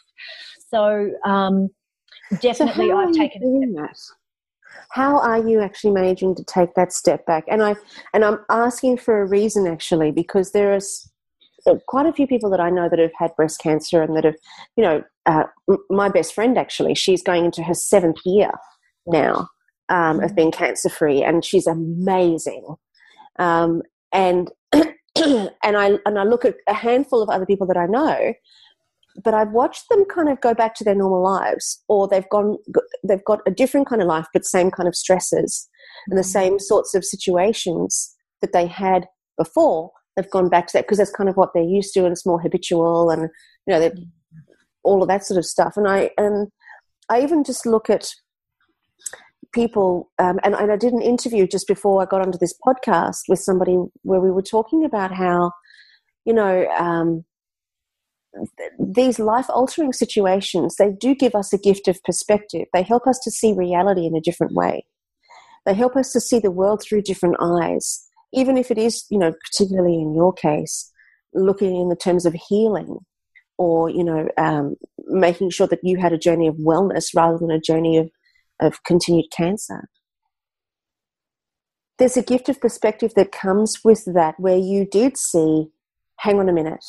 [0.69, 1.69] So, um,
[2.41, 3.97] definitely so I've taken that.
[4.91, 7.75] how are you actually managing to take that step back and i
[8.13, 11.09] and i'm asking for a reason actually because there is
[11.67, 14.23] uh, quite a few people that i know that have had breast cancer and that
[14.23, 14.35] have
[14.75, 15.43] you know uh,
[15.89, 18.51] my best friend actually she's going into her seventh year
[19.05, 19.47] now
[19.89, 22.75] um, of being cancer free and she's amazing
[23.39, 23.81] um,
[24.11, 28.33] and and i and i look at a handful of other people that i know
[29.23, 32.57] but I've watched them kind of go back to their normal lives, or they've gone,
[33.03, 35.67] they've got a different kind of life, but same kind of stresses
[36.07, 36.25] and the mm.
[36.25, 39.07] same sorts of situations that they had
[39.37, 39.91] before.
[40.15, 42.25] They've gone back to that because that's kind of what they're used to, and it's
[42.25, 43.29] more habitual, and
[43.65, 43.91] you know,
[44.83, 45.73] all of that sort of stuff.
[45.77, 46.47] And I and
[47.09, 48.09] I even just look at
[49.61, 53.21] people, um, and, and I did an interview just before I got onto this podcast
[53.27, 55.51] with somebody where we were talking about how,
[56.25, 56.67] you know.
[56.77, 57.25] Um,
[58.77, 62.67] these life altering situations, they do give us a gift of perspective.
[62.71, 64.85] They help us to see reality in a different way.
[65.65, 69.17] They help us to see the world through different eyes, even if it is, you
[69.17, 70.91] know, particularly in your case,
[71.33, 72.99] looking in the terms of healing
[73.57, 74.75] or, you know, um,
[75.07, 78.09] making sure that you had a journey of wellness rather than a journey of,
[78.59, 79.89] of continued cancer.
[81.97, 85.69] There's a gift of perspective that comes with that where you did see,
[86.17, 86.85] hang on a minute,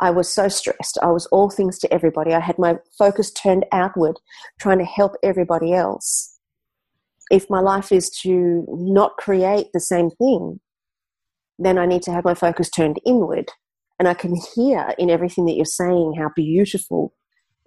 [0.00, 0.98] I was so stressed.
[1.02, 2.32] I was all things to everybody.
[2.32, 4.16] I had my focus turned outward,
[4.60, 6.38] trying to help everybody else.
[7.30, 10.60] If my life is to not create the same thing,
[11.58, 13.50] then I need to have my focus turned inward.
[13.98, 17.12] And I can hear in everything that you're saying how beautiful,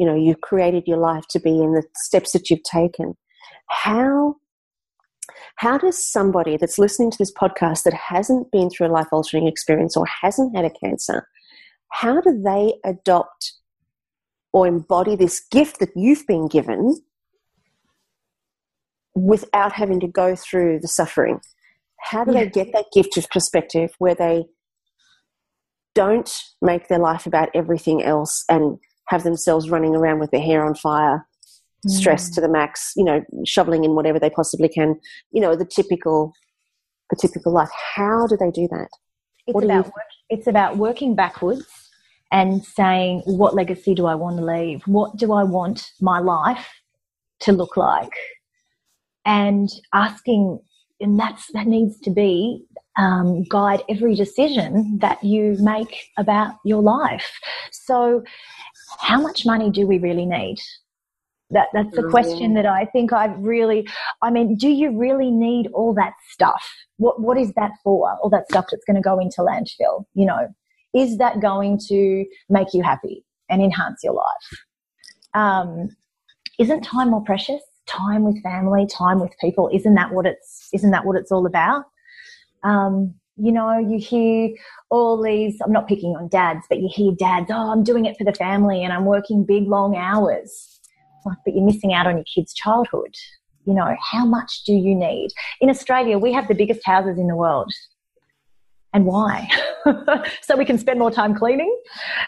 [0.02, 3.16] you know, you've created your life to be in the steps that you've taken.
[3.70, 4.36] How
[5.56, 9.47] how does somebody that's listening to this podcast that hasn't been through a life altering
[9.47, 11.28] experience or hasn't had a cancer
[11.91, 13.54] how do they adopt
[14.54, 16.95] or embody this gift that you've been given
[19.14, 21.39] without having to go through the suffering?
[21.99, 22.45] How do yeah.
[22.45, 24.45] they get that gift of perspective where they
[25.93, 28.80] don't make their life about everything else and
[29.12, 31.28] have themselves running around with their hair on fire,
[31.86, 31.91] mm.
[31.91, 34.97] stressed to the max, you know, shoveling in whatever they possibly can,
[35.32, 36.34] you know, the typical
[37.09, 37.70] the typical life.
[37.95, 38.88] How do they do that?
[39.45, 41.68] It's about work, it's about working backwards
[42.32, 44.82] and saying, what legacy do I want to leave?
[44.88, 46.70] What do I want my life
[47.41, 48.14] to look like?
[49.26, 50.62] And asking,
[51.01, 52.64] and that's that needs to be
[52.97, 57.39] um, guide every decision that you make about your life.
[57.72, 58.24] So,
[58.99, 60.57] how much money do we really need?
[61.51, 63.85] That that's the question that I think I've really.
[64.21, 66.65] I mean, do you really need all that stuff?
[66.97, 68.17] What what is that for?
[68.23, 70.05] All that stuff that's going to go into landfill?
[70.13, 70.47] You know,
[70.95, 74.63] is that going to make you happy and enhance your life?
[75.33, 75.89] Um,
[76.57, 77.61] isn't time more precious?
[77.85, 79.69] Time with family, time with people.
[79.73, 80.69] Isn't that what it's?
[80.73, 81.83] Isn't that what it's all about?
[82.63, 84.49] Um, you know, you hear
[84.89, 85.57] all these.
[85.63, 87.47] I'm not picking on dads, but you hear dads.
[87.49, 90.79] Oh, I'm doing it for the family, and I'm working big long hours.
[91.25, 93.15] Like, but you're missing out on your kids' childhood.
[93.65, 95.29] You know, how much do you need?
[95.59, 97.71] In Australia, we have the biggest houses in the world
[98.93, 99.47] and why?
[100.41, 101.73] so we can spend more time cleaning.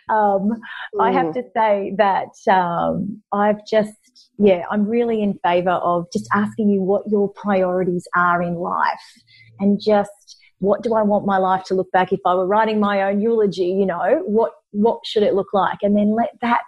[0.09, 0.61] Um,
[0.99, 1.33] I have mm.
[1.33, 6.81] to say that um, I've just, yeah, I'm really in favor of just asking you
[6.81, 9.21] what your priorities are in life
[9.59, 12.79] and just what do I want my life to look back if I were writing
[12.79, 15.79] my own eulogy, you know, what, what should it look like?
[15.81, 16.61] And then let that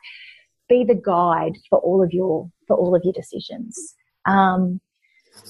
[0.67, 3.95] be the guide for all of your, for all of your decisions.
[4.25, 4.81] Um,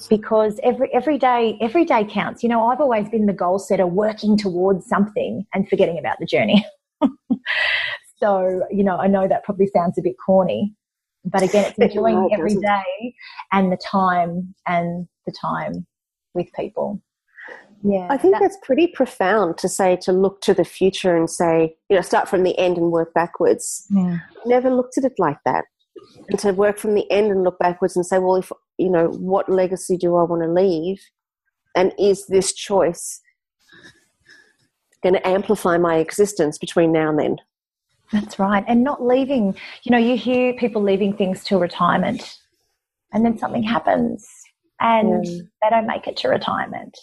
[0.08, 2.42] because every every day every day counts.
[2.42, 6.26] You know, I've always been the goal setter, working towards something and forgetting about the
[6.26, 6.66] journey.
[8.18, 10.74] so you know, I know that probably sounds a bit corny,
[11.24, 13.14] but again, it's enjoying every day
[13.52, 15.86] and the time and the time
[16.34, 17.00] with people.
[17.86, 21.30] Yeah, I think that's, that's pretty profound to say to look to the future and
[21.30, 23.86] say, you know, start from the end and work backwards.
[23.90, 24.18] Yeah.
[24.44, 25.64] Never looked at it like that
[26.28, 29.08] and to work from the end and look backwards and say, well, if you know,
[29.08, 31.00] what legacy do I want to leave,
[31.74, 33.20] and is this choice
[35.02, 37.36] going to amplify my existence between now and then?
[38.12, 39.54] That's right, and not leaving.
[39.82, 42.38] You know, you hear people leaving things till retirement,
[43.12, 44.28] and then something happens,
[44.80, 45.48] and mm.
[45.62, 46.96] they don't make it to retirement.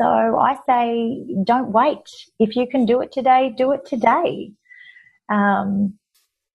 [0.00, 2.08] So I say, don't wait.
[2.38, 4.52] If you can do it today, do it today.
[5.28, 5.98] Um,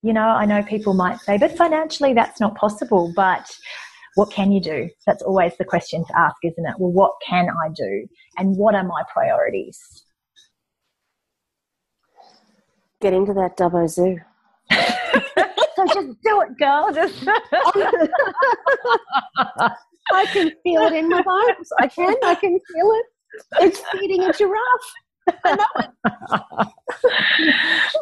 [0.02, 3.12] you know, I know people might say, but financially that's not possible.
[3.16, 3.50] But
[4.16, 4.90] what can you do?
[5.06, 6.76] That's always the question to ask, isn't it?
[6.78, 8.08] Well, what can I do?
[8.38, 9.78] And what are my priorities?
[13.02, 14.20] Get into that Dubbo Zoo.
[14.72, 16.94] so just do it, girl.
[16.94, 17.28] Just
[20.12, 21.70] I can feel it in my bones.
[21.80, 22.16] I can.
[22.24, 23.06] I can feel it.
[23.60, 24.94] It's feeding a giraffe.
[25.46, 25.90] I know it.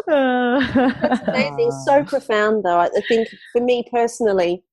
[0.08, 1.72] That's amazing.
[1.86, 2.80] So profound, though.
[2.80, 4.64] I think for me personally,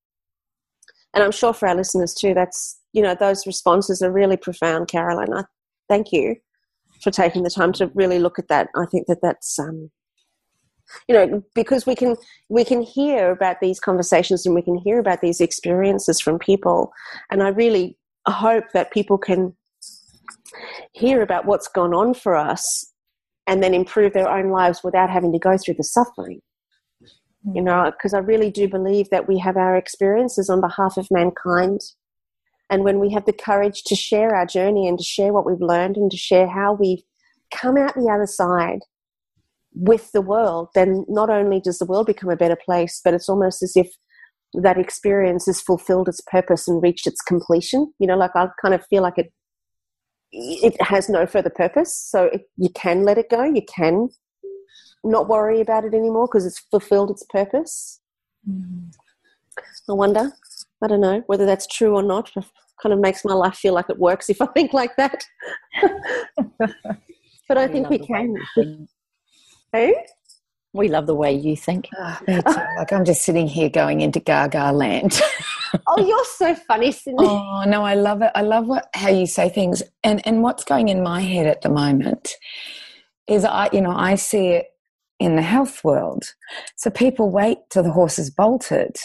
[1.15, 4.89] and I'm sure for our listeners too, that's you know those responses are really profound,
[4.89, 5.33] Caroline.
[5.33, 5.45] I
[5.89, 6.37] thank you
[7.03, 8.69] for taking the time to really look at that.
[8.77, 9.91] I think that that's um,
[11.07, 12.17] you know because we can
[12.49, 16.93] we can hear about these conversations and we can hear about these experiences from people,
[17.31, 17.97] and I really
[18.27, 19.55] hope that people can
[20.93, 22.93] hear about what's gone on for us
[23.47, 26.41] and then improve their own lives without having to go through the suffering.
[27.47, 27.57] Mm.
[27.57, 31.09] You know because i really do believe that we have our experiences on behalf of
[31.11, 31.81] mankind.
[32.71, 35.61] And when we have the courage to share our journey and to share what we've
[35.61, 37.03] learned and to share how we've
[37.55, 38.81] come out the other side
[39.75, 43.29] with the world then not only does the world become a better place but it's
[43.29, 43.89] almost as if
[44.55, 47.93] that experience has fulfilled its purpose and reached its completion.
[47.99, 49.33] You know like i kind of feel like it
[50.31, 54.09] it has no further purpose so it, you can let it go you can
[55.05, 58.01] not worry about it anymore because it's fulfilled its purpose.
[58.49, 58.93] Mm.
[59.89, 60.33] I wonder.
[60.83, 62.31] I don't know whether that's true or not.
[62.37, 62.45] It
[62.83, 65.25] kind of makes my life feel like it works if I think like that.
[66.59, 68.35] but I we think we can.
[69.73, 69.95] Who?
[70.75, 71.89] We love the way you think.
[71.99, 75.21] Oh, like I'm just sitting here going into Gaga land.
[75.87, 77.25] oh, you're so funny, Cindy.
[77.25, 78.31] Oh no, I love it.
[78.35, 79.83] I love what how you say things.
[80.03, 82.35] And and what's going in my head at the moment
[83.27, 84.67] is I, you know, I see it
[85.21, 86.25] in the health world.
[86.77, 88.97] So people wait till the horse is bolted,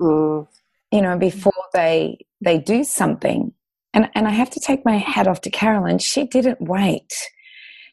[0.00, 0.46] mm.
[0.90, 3.52] you know, before they they do something.
[3.94, 5.98] And and I have to take my hat off to Carolyn.
[5.98, 7.12] She didn't wait.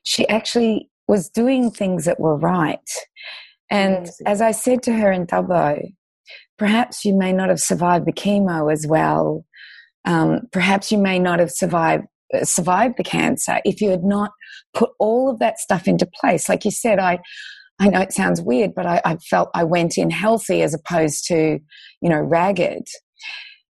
[0.03, 2.89] She actually was doing things that were right.
[3.71, 5.93] And as I said to her in Dubbo,
[6.57, 9.45] perhaps you may not have survived the chemo as well.
[10.05, 12.05] Um, perhaps you may not have survived
[12.43, 14.29] survived the cancer if you had not
[14.75, 16.47] put all of that stuff into place.
[16.47, 17.19] Like you said, I
[17.79, 21.25] I know it sounds weird, but I, I felt I went in healthy as opposed
[21.27, 21.59] to,
[22.01, 22.87] you know, ragged.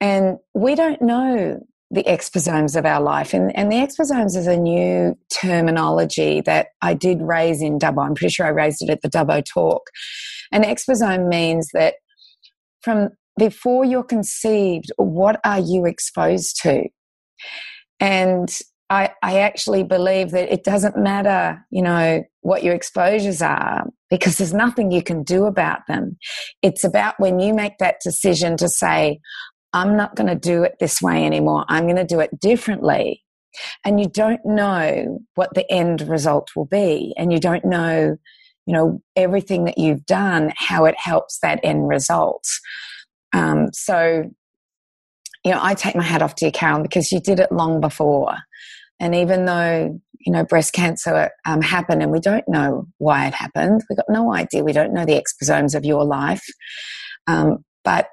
[0.01, 3.35] And we don't know the exposomes of our life.
[3.35, 8.07] And, and the exposomes is a new terminology that I did raise in Dubbo.
[8.07, 9.83] I'm pretty sure I raised it at the Dubbo talk.
[10.53, 11.95] An exposome means that
[12.83, 16.85] from before you're conceived, what are you exposed to?
[17.99, 18.51] And
[18.91, 24.39] I, I actually believe that it doesn't matter, you know, what your exposures are because
[24.39, 26.19] there's nothing you can do about them.
[26.61, 29.21] It's about when you make that decision to say,
[29.73, 31.65] I'm not going to do it this way anymore.
[31.69, 33.23] I'm going to do it differently.
[33.85, 37.15] And you don't know what the end result will be.
[37.17, 38.17] And you don't know,
[38.71, 42.45] you know, everything that you've done, how it helps that end result.
[43.33, 44.31] Um, so,
[45.45, 47.81] you know, I take my hat off to you, Carol, because you did it long
[47.81, 48.37] before.
[49.01, 53.35] And even though, you know, breast cancer um, happened and we don't know why it
[53.35, 54.63] happened, we've got no idea.
[54.63, 56.47] We don't know the exposomes of your life.
[57.27, 58.07] Um, but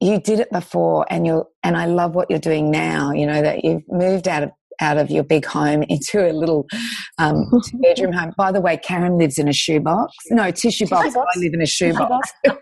[0.00, 3.42] you did it before and you and I love what you're doing now, you know,
[3.42, 4.50] that you've moved out of
[4.80, 6.66] out of your big home into a little
[7.18, 8.32] um, bedroom home.
[8.36, 10.14] By the way, Carren lives in a shoebox.
[10.30, 11.14] No, tissue box.
[11.14, 11.36] box.
[11.36, 12.32] I live in a shoebox.
[12.44, 12.54] yeah,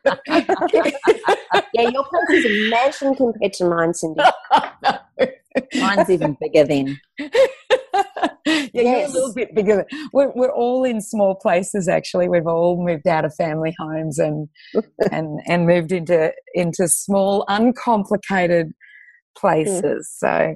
[1.89, 4.23] your place is a mansion compared to mine, Cindy.
[5.81, 7.01] Mine's even bigger then.
[7.19, 7.29] yeah,
[8.45, 8.71] yes.
[8.75, 9.87] you're a little bit bigger.
[10.13, 11.89] We're, we're all in small places.
[11.89, 14.49] Actually, we've all moved out of family homes and
[15.11, 18.73] and and moved into into small, uncomplicated
[19.37, 20.11] places.
[20.17, 20.55] So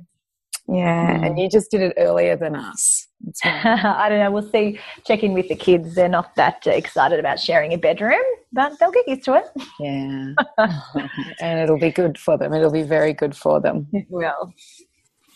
[0.68, 1.26] yeah, mm.
[1.26, 3.08] and you just did it earlier than us.
[3.44, 4.30] I don't know.
[4.30, 4.78] We'll see.
[5.04, 5.94] Check in with the kids.
[5.94, 9.44] They're not that excited about sharing a bedroom, but they'll get used to it.
[9.78, 10.34] Yeah.
[11.40, 12.52] and it'll be good for them.
[12.52, 13.86] It'll be very good for them.
[14.08, 14.52] Well.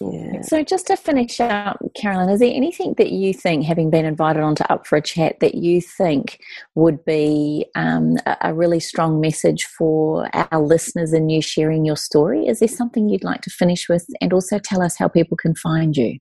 [0.00, 0.42] Yeah.
[0.42, 4.42] So, just to finish up, Carolyn, is there anything that you think, having been invited
[4.42, 6.38] onto Up for a Chat, that you think
[6.74, 12.46] would be um, a really strong message for our listeners and you sharing your story?
[12.46, 15.54] Is there something you'd like to finish with, and also tell us how people can
[15.54, 16.18] find you?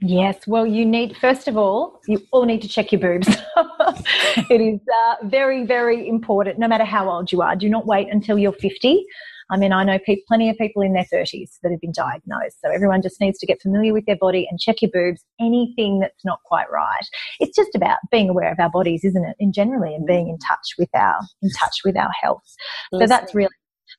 [0.00, 3.28] Yes, well, you need, first of all, you all need to check your boobs.
[4.50, 7.56] it is uh, very, very important, no matter how old you are.
[7.56, 9.06] Do not wait until you're 50
[9.50, 12.60] I mean, I know pe- plenty of people in their 30s that have been diagnosed.
[12.64, 16.00] So everyone just needs to get familiar with their body and check your boobs, anything
[16.00, 17.04] that's not quite right.
[17.38, 20.38] It's just about being aware of our bodies, isn't it, in generally, and being in
[20.38, 22.42] touch with our in touch with our health.
[22.92, 23.50] So that's really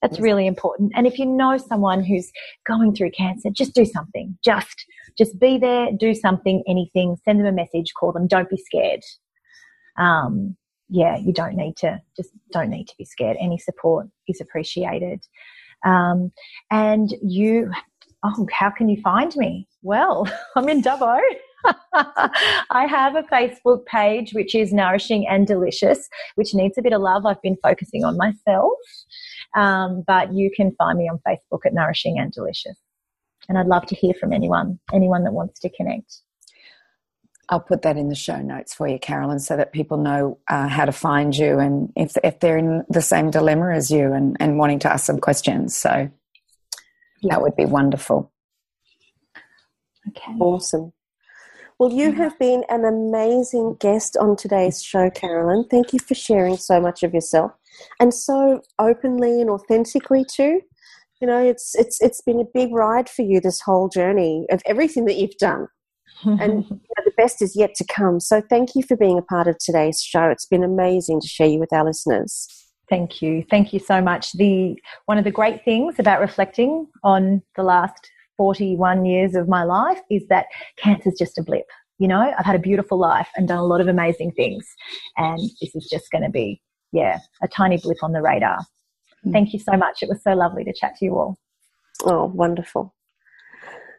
[0.02, 0.92] that's really important.
[0.96, 2.32] And if you know someone who's
[2.68, 4.38] going through cancer, just do something.
[4.44, 4.86] Just
[5.18, 9.02] just be there, do something, anything, send them a message, call them, don't be scared.
[9.98, 10.56] Um,
[10.90, 13.38] yeah, you don't need to just don't need to be scared.
[13.40, 15.24] Any support is appreciated.
[15.86, 16.32] Um,
[16.72, 17.72] and you
[18.24, 19.68] oh, how can you find me?
[19.82, 21.20] Well, I'm in Dubbo.
[21.94, 27.02] I have a Facebook page which is nourishing and delicious, which needs a bit of
[27.02, 27.26] love.
[27.26, 28.72] I've been focusing on myself,
[29.56, 32.78] um, but you can find me on Facebook at Nourishing and Delicious.
[33.50, 36.22] And I'd love to hear from anyone, anyone that wants to connect.
[37.50, 40.68] I'll put that in the show notes for you, Carolyn, so that people know uh,
[40.68, 44.36] how to find you and if, if they're in the same dilemma as you and,
[44.40, 45.76] and wanting to ask some questions.
[45.76, 46.10] So
[47.24, 48.32] that would be wonderful.
[50.10, 50.34] Okay.
[50.40, 50.92] Awesome.
[51.80, 55.66] Well, you have been an amazing guest on today's show, Carolyn.
[55.70, 57.52] Thank you for sharing so much of yourself
[58.00, 60.62] and so openly and authentically too.
[61.22, 64.62] You know, it's it's it's been a big ride for you this whole journey of
[64.66, 65.68] everything that you've done.
[66.24, 68.20] And you know, the best is yet to come.
[68.20, 70.30] So thank you for being a part of today's show.
[70.30, 72.48] It's been amazing to share you with our listeners.
[72.90, 73.44] Thank you.
[73.50, 74.32] Thank you so much.
[74.34, 79.64] The one of the great things about reflecting on the last 41 years of my
[79.64, 80.46] life is that
[80.78, 81.66] cancer's just a blip.
[82.00, 84.66] You know, I've had a beautiful life and done a lot of amazing things.
[85.18, 86.62] And this is just going to be,
[86.92, 88.60] yeah, a tiny blip on the radar.
[89.26, 89.32] Mm.
[89.34, 90.04] Thank you so much.
[90.04, 91.38] It was so lovely to chat to you all.
[92.04, 92.94] Oh, wonderful.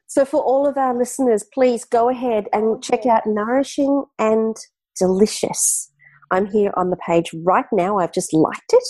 [0.09, 4.56] So, for all of our listeners, please go ahead and check out Nourishing and
[4.98, 5.92] Delicious.
[6.30, 7.98] I'm here on the page right now.
[7.98, 8.84] I've just liked it.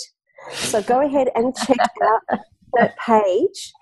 [0.53, 2.39] So, go ahead and check out
[2.75, 3.73] that page.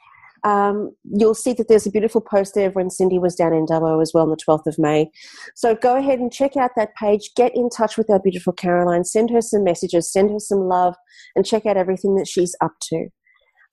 [0.45, 4.01] Um, you'll see that there's a beautiful post there when Cindy was down in Dubbo
[4.01, 5.11] as well on the 12th of May.
[5.57, 7.31] So go ahead and check out that page.
[7.35, 9.05] Get in touch with our beautiful Caroline.
[9.05, 10.95] Send her some messages, send her some love,
[11.35, 13.09] and check out everything that she's up to.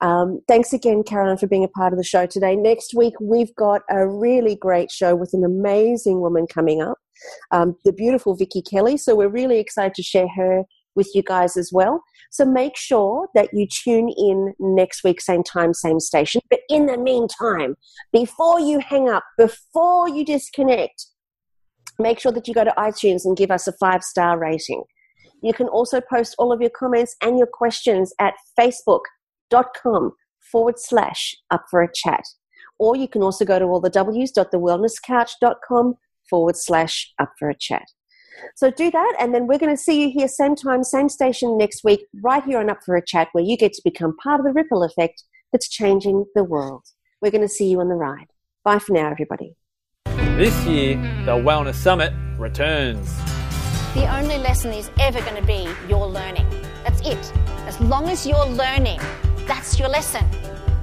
[0.00, 2.56] Um, thanks again, Caroline, for being a part of the show today.
[2.56, 6.98] Next week, we've got a really great show with an amazing woman coming up,
[7.50, 8.96] um, the beautiful Vicky Kelly.
[8.96, 10.64] So we're really excited to share her
[10.96, 12.02] with you guys as well.
[12.30, 16.40] So make sure that you tune in next week, same time, same station.
[16.50, 17.76] But in the meantime,
[18.12, 21.06] before you hang up, before you disconnect,
[21.98, 24.82] make sure that you go to iTunes and give us a five star rating.
[25.42, 28.34] You can also post all of your comments and your questions at
[29.52, 30.12] facebook.com
[30.50, 32.22] forward slash up for a chat.
[32.78, 35.94] Or you can also go to all the w's.thewellnesscouch.com
[36.28, 37.84] forward slash up for a chat.
[38.56, 41.56] So do that, and then we're going to see you here same time, same station
[41.56, 44.40] next week, right here on Up for a Chat, where you get to become part
[44.40, 45.22] of the ripple effect
[45.52, 46.82] that's changing the world.
[47.22, 48.26] We're going to see you on the ride.
[48.64, 49.54] Bye for now, everybody.
[50.36, 53.16] This year, the Wellness Summit returns.
[53.94, 56.48] The only lesson is ever going to be your learning.
[56.84, 57.32] That's it.
[57.68, 58.98] As long as you're learning,
[59.46, 60.24] that's your lesson.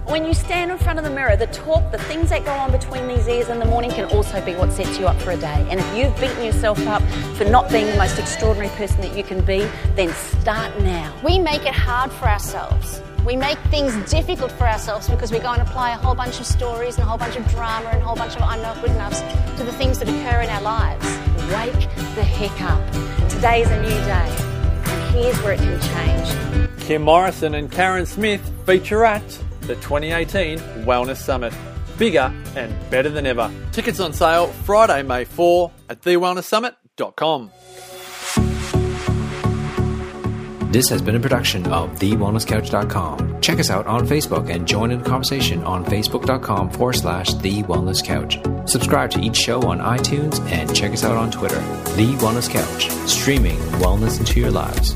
[0.06, 2.72] When you stand in front of the mirror, the talk, the things that go on
[2.72, 5.38] between these ears in the morning can also be what sets you up for a
[5.38, 5.66] day.
[5.70, 7.02] And if you've beaten yourself up
[7.38, 11.16] for not being the most extraordinary person that you can be, then start now.
[11.24, 13.02] We make it hard for ourselves.
[13.26, 16.46] We make things difficult for ourselves because we go and apply a whole bunch of
[16.46, 18.90] stories and a whole bunch of drama and a whole bunch of I'm not good
[18.90, 19.22] enoughs
[19.58, 21.06] to the things that occur in our lives.
[21.54, 22.82] Wake the heck up.
[23.30, 24.30] Today's a new day.
[24.92, 26.51] And here's where it can change.
[26.82, 29.28] Kim Morrison and Carren Smith feature at
[29.62, 31.54] the 2018 Wellness Summit.
[31.98, 33.52] Bigger and better than ever.
[33.72, 37.52] Tickets on sale Friday, May 4 at thewellnesssummit.com.
[40.72, 43.42] This has been a production of TheWellnessCouch.com.
[43.42, 47.64] Check us out on Facebook and join in the conversation on Facebook.com forward slash The
[47.64, 48.40] Wellness Couch.
[48.70, 51.60] Subscribe to each show on iTunes and check us out on Twitter.
[51.98, 54.96] The Wellness Couch, streaming wellness into your lives.